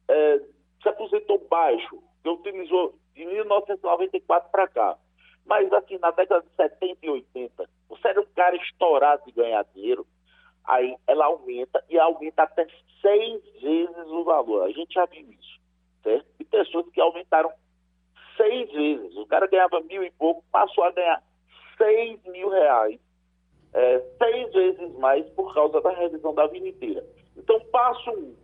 [0.09, 0.41] é,
[0.83, 4.99] se aposentou baixo, que utilizou de 1994 para cá,
[5.47, 9.65] mas assim, na década de 70 e 80, você era um cara estourado de ganhar
[9.75, 10.07] dinheiro,
[10.65, 12.67] aí ela aumenta e aumenta até
[13.01, 14.65] seis vezes o valor.
[14.65, 15.60] A gente já viu isso
[16.51, 17.51] pessoas que aumentaram
[18.37, 19.17] seis vezes.
[19.17, 21.23] O cara ganhava mil e pouco, passou a ganhar
[21.77, 22.99] seis mil reais,
[23.73, 27.05] é, seis vezes mais por causa da revisão da vida inteira.
[27.37, 28.35] Então, passo um,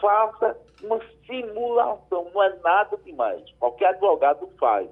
[0.00, 3.50] faça uma simulação, não é nada demais.
[3.58, 4.88] Qualquer advogado faz.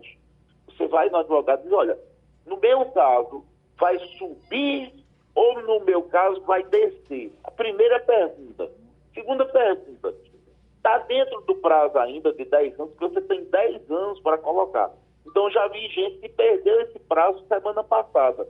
[0.66, 1.98] Você vai no advogado e diz, olha,
[2.44, 3.44] no meu caso,
[3.78, 4.92] vai subir
[5.34, 7.32] ou no meu caso vai descer?
[7.44, 8.70] A primeira pergunta.
[9.14, 10.14] Segunda pergunta,
[10.86, 14.92] está dentro do prazo ainda de 10 anos, porque você tem 10 anos para colocar.
[15.26, 18.48] Então já vi gente que perdeu esse prazo semana passada.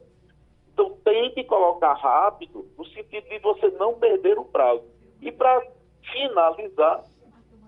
[0.73, 4.85] Então tem que colocar rápido, no sentido de você não perder o prazo.
[5.23, 5.67] E para
[6.13, 7.05] finalizar,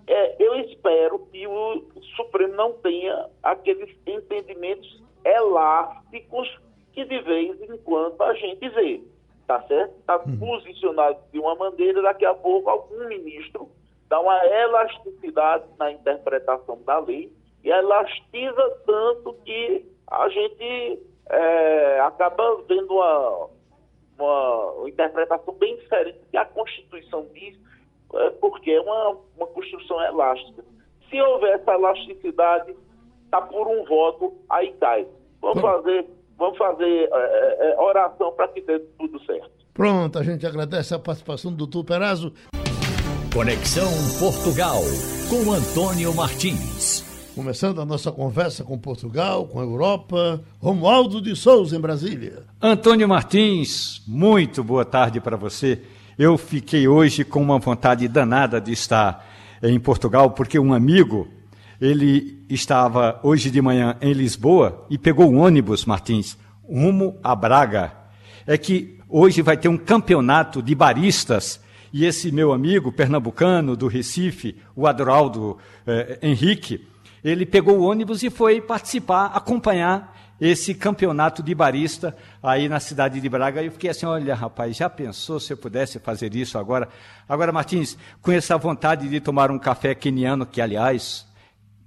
[0.07, 1.83] é, eu espero que o
[2.17, 6.61] Supremo não tenha aqueles entendimentos elásticos
[6.93, 9.03] que de vez em quando a gente vê.
[9.47, 9.99] tá certo?
[9.99, 10.39] Está uhum.
[10.39, 13.71] posicionado de uma maneira, daqui a pouco algum ministro
[14.09, 17.33] dá uma elasticidade na interpretação da lei
[17.63, 23.49] e elastiza tanto que a gente é, acaba vendo uma,
[24.19, 27.59] uma interpretação bem diferente que a Constituição diz,
[28.15, 30.65] é, porque é uma, uma Constituição elástica.
[31.11, 32.75] Se houver essa elasticidade,
[33.25, 35.07] está por um voto, aí cai.
[35.41, 36.07] Vamos fazer,
[36.37, 39.59] vamos fazer é, é, é oração para que dê tudo certo.
[39.75, 42.33] Pronto, a gente agradece a participação do doutor Perazzo.
[43.33, 44.81] Conexão Portugal,
[45.29, 47.05] com Antônio Martins.
[47.35, 52.45] Começando a nossa conversa com Portugal, com a Europa, Romualdo de Souza, em Brasília.
[52.61, 55.81] Antônio Martins, muito boa tarde para você.
[56.19, 59.25] Eu fiquei hoje com uma vontade danada de estar
[59.63, 61.29] em Portugal, porque um amigo,
[61.79, 67.93] ele estava hoje de manhã em Lisboa e pegou um ônibus, Martins, rumo a Braga.
[68.47, 71.61] É que hoje vai ter um campeonato de baristas
[71.93, 76.87] e esse meu amigo pernambucano do Recife, o Adroaldo eh, Henrique,
[77.25, 83.21] ele pegou o ônibus e foi participar, acompanhar esse campeonato de barista aí na cidade
[83.21, 83.63] de Braga.
[83.63, 86.89] E eu fiquei assim, olha, rapaz, já pensou se eu pudesse fazer isso agora?
[87.29, 91.27] Agora, Martins, com essa vontade de tomar um café queniano, que aliás,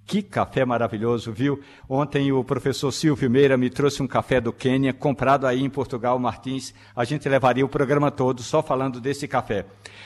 [0.05, 1.61] que café maravilhoso, viu?
[1.87, 6.19] Ontem o professor Silvio Meira me trouxe um café do Quênia, comprado aí em Portugal,
[6.19, 6.73] Martins.
[6.95, 9.65] A gente levaria o programa todo só falando desse café.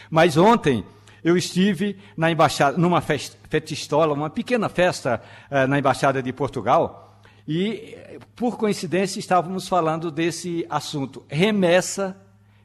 [0.10, 0.86] Mas ontem
[1.24, 7.98] eu estive na embaixada, numa festistola, uma pequena festa eh, na embaixada de Portugal, e
[8.36, 12.16] por coincidência estávamos falando desse assunto, remessa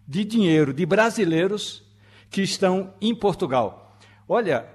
[0.07, 1.83] de dinheiro de brasileiros
[2.31, 3.97] que estão em Portugal.
[4.29, 4.67] Olha,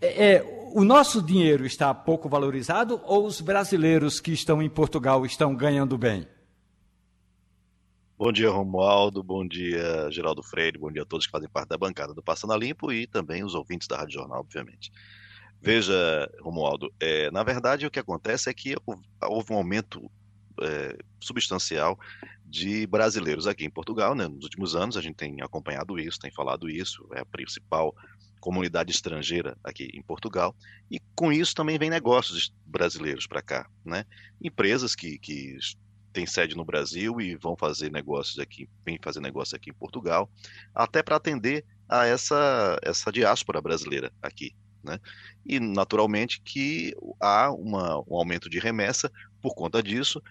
[0.00, 5.24] é, é, o nosso dinheiro está pouco valorizado ou os brasileiros que estão em Portugal
[5.24, 6.26] estão ganhando bem?
[8.16, 9.22] Bom dia, Romualdo.
[9.22, 10.76] Bom dia, Geraldo Freire.
[10.76, 13.44] Bom dia a todos que fazem parte da bancada do Passando a Limpo e também
[13.44, 14.90] os ouvintes da Rádio Jornal, obviamente.
[15.60, 15.94] Veja,
[16.40, 18.76] Romualdo, é, na verdade o que acontece é que
[19.22, 20.10] houve um aumento
[20.62, 21.98] é, substancial
[22.44, 24.14] de brasileiros aqui em Portugal.
[24.14, 24.26] Né?
[24.26, 27.94] Nos últimos anos a gente tem acompanhado isso, tem falado isso, é a principal
[28.38, 30.54] comunidade estrangeira aqui em Portugal,
[30.90, 34.04] e com isso também vem negócios brasileiros para cá, né?
[34.40, 35.58] Empresas que, que
[36.12, 40.30] tem sede no Brasil e vão fazer negócios aqui, vem fazer negócios aqui em Portugal,
[40.74, 44.54] até para atender a essa, essa diáspora brasileira aqui.
[44.82, 44.98] Né?
[45.44, 49.10] E naturalmente que há uma, um aumento de remessa
[49.40, 50.22] por conta disso.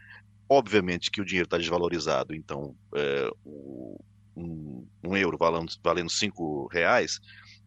[0.49, 3.99] Obviamente que o dinheiro está desvalorizado, então é, o,
[4.35, 7.19] um, um, euro valendo, valendo cinco reais,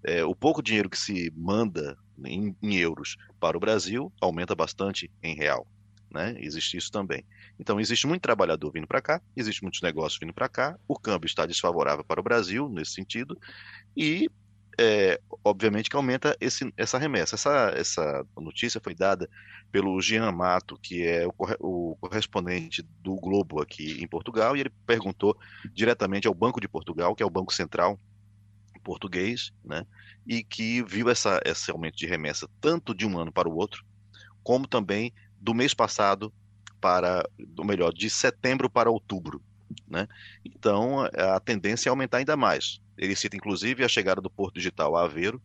[0.02, 5.10] é, o pouco dinheiro que se manda em, em euros para o Brasil aumenta bastante
[5.22, 5.66] em real.
[6.10, 6.34] Né?
[6.38, 7.24] Existe isso também.
[7.58, 11.26] Então, existe muito trabalhador vindo para cá, existe muitos negócios vindo para cá, o câmbio
[11.26, 13.38] está desfavorável para o Brasil nesse sentido,
[13.96, 14.28] e
[14.78, 17.36] é, obviamente que aumenta esse, essa remessa.
[17.36, 19.28] Essa, essa notícia foi dada
[19.70, 24.72] pelo Jean Mato, que é o, o, correspondente do Globo aqui em Portugal, e ele
[24.86, 25.36] perguntou
[25.72, 28.00] diretamente ao Banco de Portugal, que é o Banco Central
[28.80, 29.86] português, né,
[30.26, 33.84] e que viu essa, esse aumento de remessa tanto de um ano para o outro,
[34.42, 36.32] como também do mês passado
[36.80, 39.42] para, ou melhor, de setembro para outubro.
[39.88, 40.08] Né?
[40.44, 42.80] Então, a tendência é aumentar ainda mais.
[42.96, 45.40] Ele cita, inclusive, a chegada do Porto Digital a Aveiro,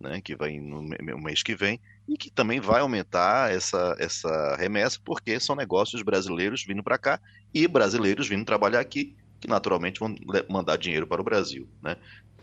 [0.00, 0.82] né, que vem no
[1.18, 6.64] mês que vem, e que também vai aumentar essa, essa remessa, porque são negócios brasileiros
[6.64, 7.20] vindo para cá
[7.52, 10.14] e brasileiros vindo trabalhar aqui, que naturalmente vão
[10.48, 11.68] mandar dinheiro para o Brasil.
[11.82, 11.96] Né?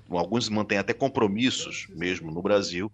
[0.09, 2.91] Alguns mantêm até compromissos mesmo no Brasil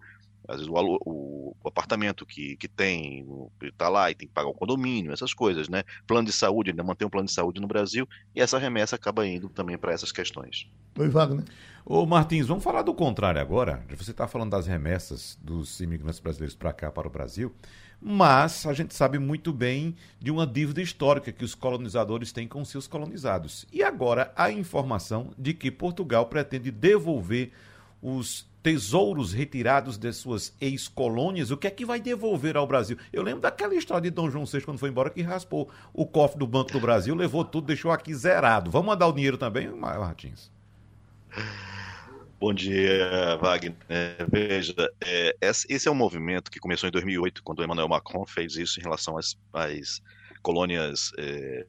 [0.48, 3.26] às vezes o, o, o apartamento que, que tem,
[3.62, 5.84] está lá e tem que pagar o condomínio, essas coisas, né?
[6.06, 9.26] Plano de saúde, ainda mantém um plano de saúde no Brasil, e essa remessa acaba
[9.26, 10.68] indo também para essas questões.
[10.98, 11.44] Oi, Wagner.
[11.84, 13.84] Ô Martins, vamos falar do contrário agora.
[13.96, 17.54] Você está falando das remessas dos imigrantes brasileiros para cá, para o Brasil,
[18.02, 22.64] mas a gente sabe muito bem de uma dívida histórica que os colonizadores têm com
[22.64, 23.64] seus colonizados.
[23.72, 27.52] E agora a informação de que Portugal pretende devolver
[28.02, 32.96] os tesouros retirados de suas ex-colônias, o que é que vai devolver ao Brasil?
[33.12, 36.38] Eu lembro daquela história de Dom João VI quando foi embora que raspou o cofre
[36.38, 38.70] do Banco do Brasil, levou tudo, deixou aqui zerado.
[38.70, 40.50] Vamos mandar o dinheiro também, Martins?
[42.42, 43.76] Bom dia, Wagner.
[44.28, 48.80] veja, é, esse é um movimento que começou em 2008, quando Emmanuel Macron fez isso
[48.80, 50.02] em relação às, às
[50.42, 51.64] colônias é,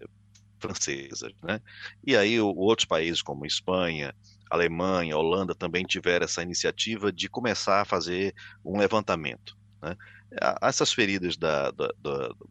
[0.58, 1.32] francesas.
[1.44, 1.62] Né?
[2.04, 4.16] E aí outros países, como Espanha,
[4.50, 8.34] Alemanha, Holanda também tiveram essa iniciativa de começar a fazer
[8.66, 9.56] um levantamento.
[9.80, 9.96] Né?
[10.62, 11.90] Essas feridas da, da,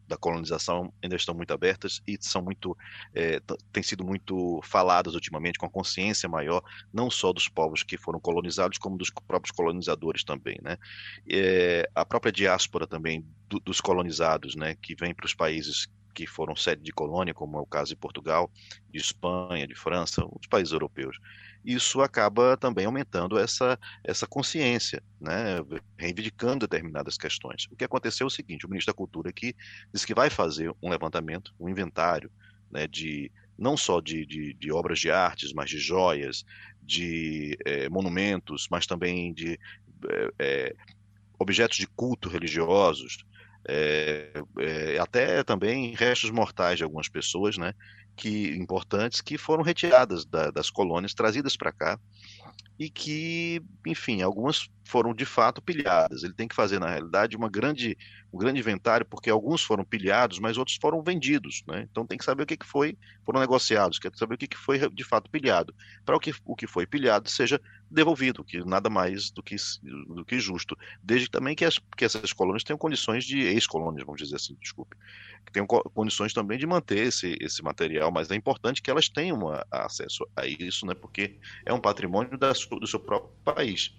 [0.09, 2.77] da, colonização ainda estão muito abertas e são muito
[3.15, 3.41] é,
[3.73, 6.63] têm sido muito faladas ultimamente com a consciência maior
[6.93, 10.77] não só dos povos que foram colonizados como dos próprios colonizadores também né
[11.29, 16.27] é, a própria diáspora também do, dos colonizados né que vem para os países que
[16.27, 18.51] foram sede de colônia, como é o caso de Portugal,
[18.91, 21.17] de Espanha, de França, os países europeus.
[21.65, 25.59] Isso acaba também aumentando essa, essa consciência, né,
[25.97, 27.69] reivindicando determinadas questões.
[27.71, 29.55] O que aconteceu é o seguinte: o ministro da Cultura aqui
[29.93, 32.31] disse que vai fazer um levantamento, um inventário
[32.71, 36.45] né, de não só de, de, de, obras de artes, mas de joias,
[36.83, 39.59] de é, monumentos, mas também de
[40.39, 40.75] é,
[41.39, 43.25] objetos de culto religiosos,
[43.69, 47.75] é, é, até também restos mortais de algumas pessoas, né,
[48.17, 51.99] que importantes que foram retiradas da, das colônias, trazidas para cá
[52.79, 56.23] e que, enfim, algumas foram de fato pilhadas.
[56.23, 57.97] Ele tem que fazer, na realidade, uma grande,
[58.33, 61.63] um grande inventário, porque alguns foram pilhados, mas outros foram vendidos.
[61.67, 61.87] Né?
[61.91, 64.57] Então tem que saber o que, que foi, foram negociados, quer saber o que, que
[64.57, 65.75] foi de fato pilhado,
[66.05, 67.61] para que, o que foi pilhado seja
[67.91, 70.77] devolvido, que nada mais do que, do que justo.
[71.03, 74.97] Desde também que, as, que essas colônias tenham condições de ex-colônias, vamos dizer assim, desculpe,
[75.45, 79.49] que tenham condições também de manter esse, esse material, mas é importante que elas tenham
[79.49, 80.95] a, a acesso a isso, né?
[80.95, 83.95] porque é um patrimônio da, do seu próprio país.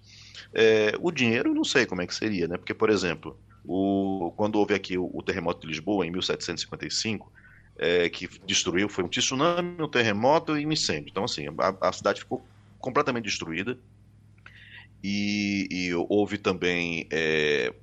[0.54, 2.58] É, o dinheiro, não sei como é que seria, né?
[2.58, 7.32] Porque, por exemplo, o, quando houve aqui o, o terremoto de Lisboa, em 1755,
[7.78, 11.10] é, que destruiu, foi um tsunami, um terremoto e um incêndio.
[11.10, 12.46] Então, assim, a, a cidade ficou
[12.80, 13.78] completamente destruída.
[15.06, 17.74] E, e houve também é,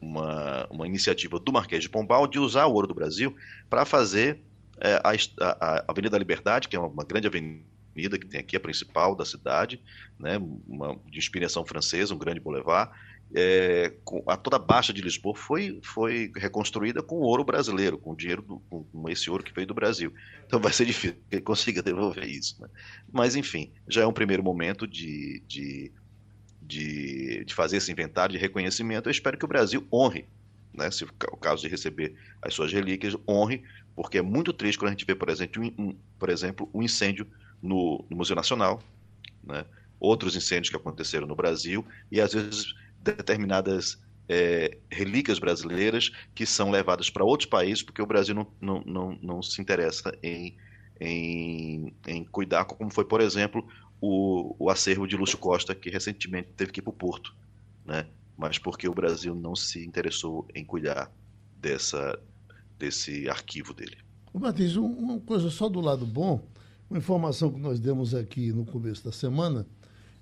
[0.00, 3.36] uma, uma iniciativa do Marquês de Pombal de usar o ouro do Brasil
[3.68, 4.40] para fazer
[4.80, 5.12] é, a,
[5.50, 7.62] a, Avenida da Liberdade, que é uma, uma grande avenida
[8.08, 9.80] que tem aqui, a principal da cidade,
[10.18, 12.90] né, uma, de inspiração francesa, um grande boulevard.
[13.32, 13.92] É,
[14.26, 18.58] a toda a Baixa de Lisboa foi, foi reconstruída com ouro brasileiro, com dinheiro do,
[18.58, 20.12] com esse ouro que veio do Brasil.
[20.46, 22.60] Então vai ser difícil que ele consiga devolver isso.
[22.60, 22.68] Né?
[23.12, 25.92] Mas, enfim, já é um primeiro momento de, de,
[26.60, 29.08] de, de fazer esse inventário de reconhecimento.
[29.08, 30.26] Eu espero que o Brasil honre
[30.72, 33.62] né, se o caso de receber as suas relíquias, honre,
[33.94, 36.82] porque é muito triste quando a gente vê, por exemplo, um, um, por exemplo, um
[36.82, 37.26] incêndio
[37.62, 38.82] no, no Museu Nacional,
[39.42, 39.64] né?
[39.98, 46.70] outros incêndios que aconteceram no Brasil e às vezes determinadas é, relíquias brasileiras que são
[46.70, 50.56] levadas para outros países porque o Brasil não, não, não, não se interessa em,
[51.00, 53.66] em, em, cuidar, como foi, por exemplo,
[54.00, 57.34] o, o acervo de Lúcio Costa, que recentemente teve que ir para o Porto,
[57.84, 58.06] né?
[58.36, 61.12] mas porque o Brasil não se interessou em cuidar
[61.58, 62.18] dessa,
[62.78, 63.98] desse arquivo dele.
[64.32, 66.40] Matheus, uma coisa só do lado bom,
[66.90, 69.64] uma informação que nós demos aqui no começo da semana,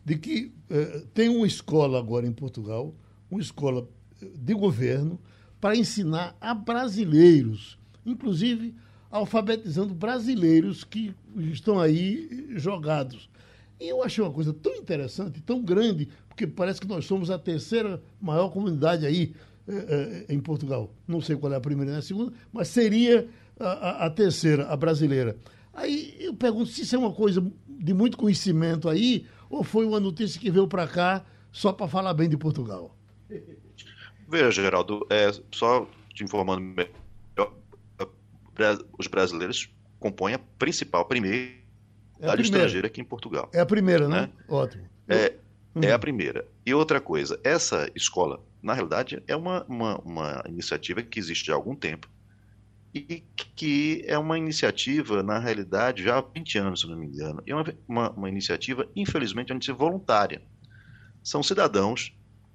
[0.04, 2.94] de que eh, tem uma escola agora em Portugal,
[3.30, 3.88] uma escola
[4.22, 5.18] eh, de governo,
[5.58, 8.74] para ensinar a brasileiros, inclusive
[9.10, 11.14] alfabetizando brasileiros que
[11.50, 13.30] estão aí jogados.
[13.80, 17.38] E eu achei uma coisa tão interessante, tão grande, porque parece que nós somos a
[17.38, 19.34] terceira maior comunidade aí
[19.66, 20.92] eh, em Portugal.
[21.06, 23.26] Não sei qual é a primeira e a segunda, mas seria
[23.58, 25.34] a, a, a terceira, a brasileira.
[25.78, 30.00] Aí eu pergunto se isso é uma coisa de muito conhecimento aí, ou foi uma
[30.00, 32.96] notícia que veio para cá só para falar bem de Portugal?
[34.30, 37.54] Veja, Geraldo, é, só te informando melhor,
[38.98, 41.56] os brasileiros compõem a principal, primeira
[42.20, 43.48] é a estrangeira aqui em Portugal.
[43.54, 44.22] É a primeira, né?
[44.22, 44.30] né?
[44.48, 44.84] Ótimo.
[45.08, 45.34] É,
[45.74, 45.82] uhum.
[45.82, 46.44] é a primeira.
[46.66, 51.54] E outra coisa, essa escola, na realidade, é uma, uma, uma iniciativa que existe há
[51.54, 52.10] algum tempo
[53.08, 53.24] e
[53.54, 57.54] que é uma iniciativa, na realidade, já há 20 anos, se não me engano, é
[57.54, 60.42] uma, uma, uma iniciativa, infelizmente, antes voluntária.
[61.22, 62.14] São cidadãos,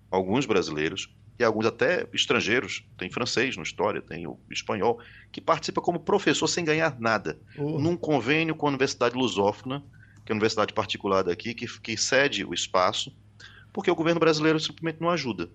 [0.09, 4.99] alguns brasileiros, e alguns até estrangeiros, tem francês na história, tem o espanhol,
[5.31, 7.79] que participa como professor sem ganhar nada, uhum.
[7.79, 9.83] num convênio com a Universidade Lusófona,
[10.25, 13.13] que é a universidade particular daqui, que, que cede o espaço,
[13.73, 15.49] porque o governo brasileiro simplesmente não ajuda.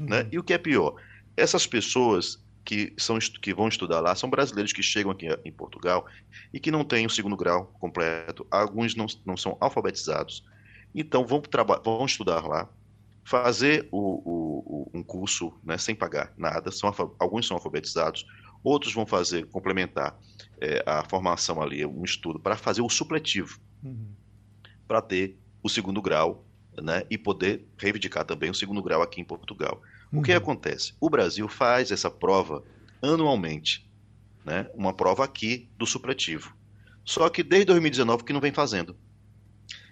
[0.00, 0.06] Uhum.
[0.06, 0.28] Né?
[0.30, 0.94] E o que é pior,
[1.36, 6.04] essas pessoas que, são, que vão estudar lá são brasileiros que chegam aqui em Portugal
[6.52, 10.44] e que não têm o segundo grau completo, alguns não, não são alfabetizados,
[10.92, 11.40] então vão,
[11.84, 12.68] vão estudar lá,
[13.24, 18.26] fazer o, o, um curso né, sem pagar nada, são, alguns são alfabetizados,
[18.64, 20.18] outros vão fazer, complementar
[20.60, 24.08] é, a formação ali, um estudo, para fazer o supletivo, uhum.
[24.88, 26.44] para ter o segundo grau
[26.82, 29.80] né, e poder reivindicar também o segundo grau aqui em Portugal.
[30.12, 30.38] O que uhum.
[30.38, 30.94] acontece?
[31.00, 32.62] O Brasil faz essa prova
[33.02, 33.88] anualmente,
[34.44, 34.70] né?
[34.74, 36.54] uma prova aqui do supletivo.
[37.04, 38.96] Só que desde 2019 que não vem fazendo.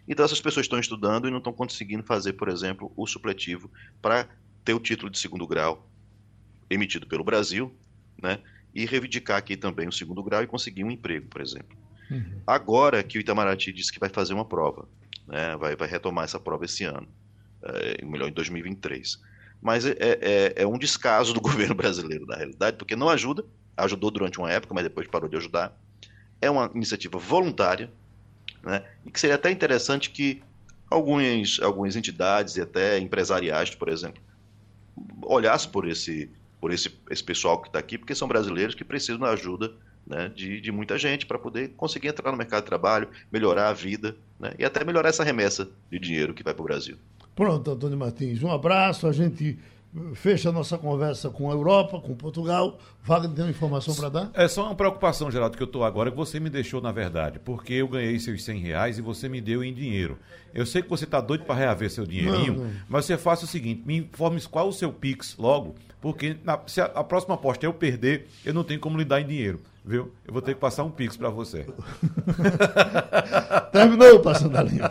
[0.07, 3.71] Então essas pessoas estão estudando e não estão conseguindo fazer, por exemplo, o supletivo
[4.03, 4.29] para
[4.65, 5.89] ter o título de segundo grau
[6.69, 7.75] emitido pelo Brasil,
[8.21, 8.41] né?
[8.75, 11.77] E reivindicar aqui também o segundo grau e conseguir um emprego, por exemplo.
[12.11, 12.41] Uhum.
[12.47, 14.89] Agora que o Itamaraty disse que vai fazer uma prova,
[15.27, 15.57] né?
[15.57, 17.09] vai, vai retomar essa prova esse ano,
[17.63, 19.21] é, melhor em 2023.
[19.65, 23.43] Mas é, é, é um descaso do governo brasileiro, na realidade, porque não ajuda,
[23.75, 25.75] ajudou durante uma época, mas depois parou de ajudar.
[26.39, 27.91] É uma iniciativa voluntária,
[28.63, 28.85] né?
[29.07, 30.43] e que seria até interessante que
[30.91, 34.23] algumas, algumas entidades e até empresariais, por exemplo,
[35.23, 39.19] olhassem por esse, por esse, esse pessoal que está aqui, porque são brasileiros que precisam
[39.19, 39.73] da ajuda
[40.07, 43.73] né, de, de muita gente para poder conseguir entrar no mercado de trabalho, melhorar a
[43.73, 46.99] vida né, e até melhorar essa remessa de dinheiro que vai para o Brasil.
[47.35, 49.07] Pronto, Antônio Martins, um abraço.
[49.07, 49.59] A gente
[50.15, 52.79] fecha a nossa conversa com a Europa, com Portugal.
[53.03, 54.31] Wagner tem uma informação para dar?
[54.35, 57.39] É só uma preocupação, Geraldo, que eu estou agora, que você me deixou, na verdade,
[57.39, 60.19] porque eu ganhei seus 100 reais e você me deu em dinheiro.
[60.53, 62.73] Eu sei que você está doido para reaver seu dinheirinho, não, não.
[62.89, 66.81] mas você faça o seguinte, me informe qual o seu Pix logo, porque na, se
[66.81, 70.13] a, a, próxima aposta eu perder, eu não tenho como lhe dar em dinheiro, viu?
[70.27, 71.67] Eu vou ter que passar um Pix para você.
[73.71, 74.91] Terminou passando a linha.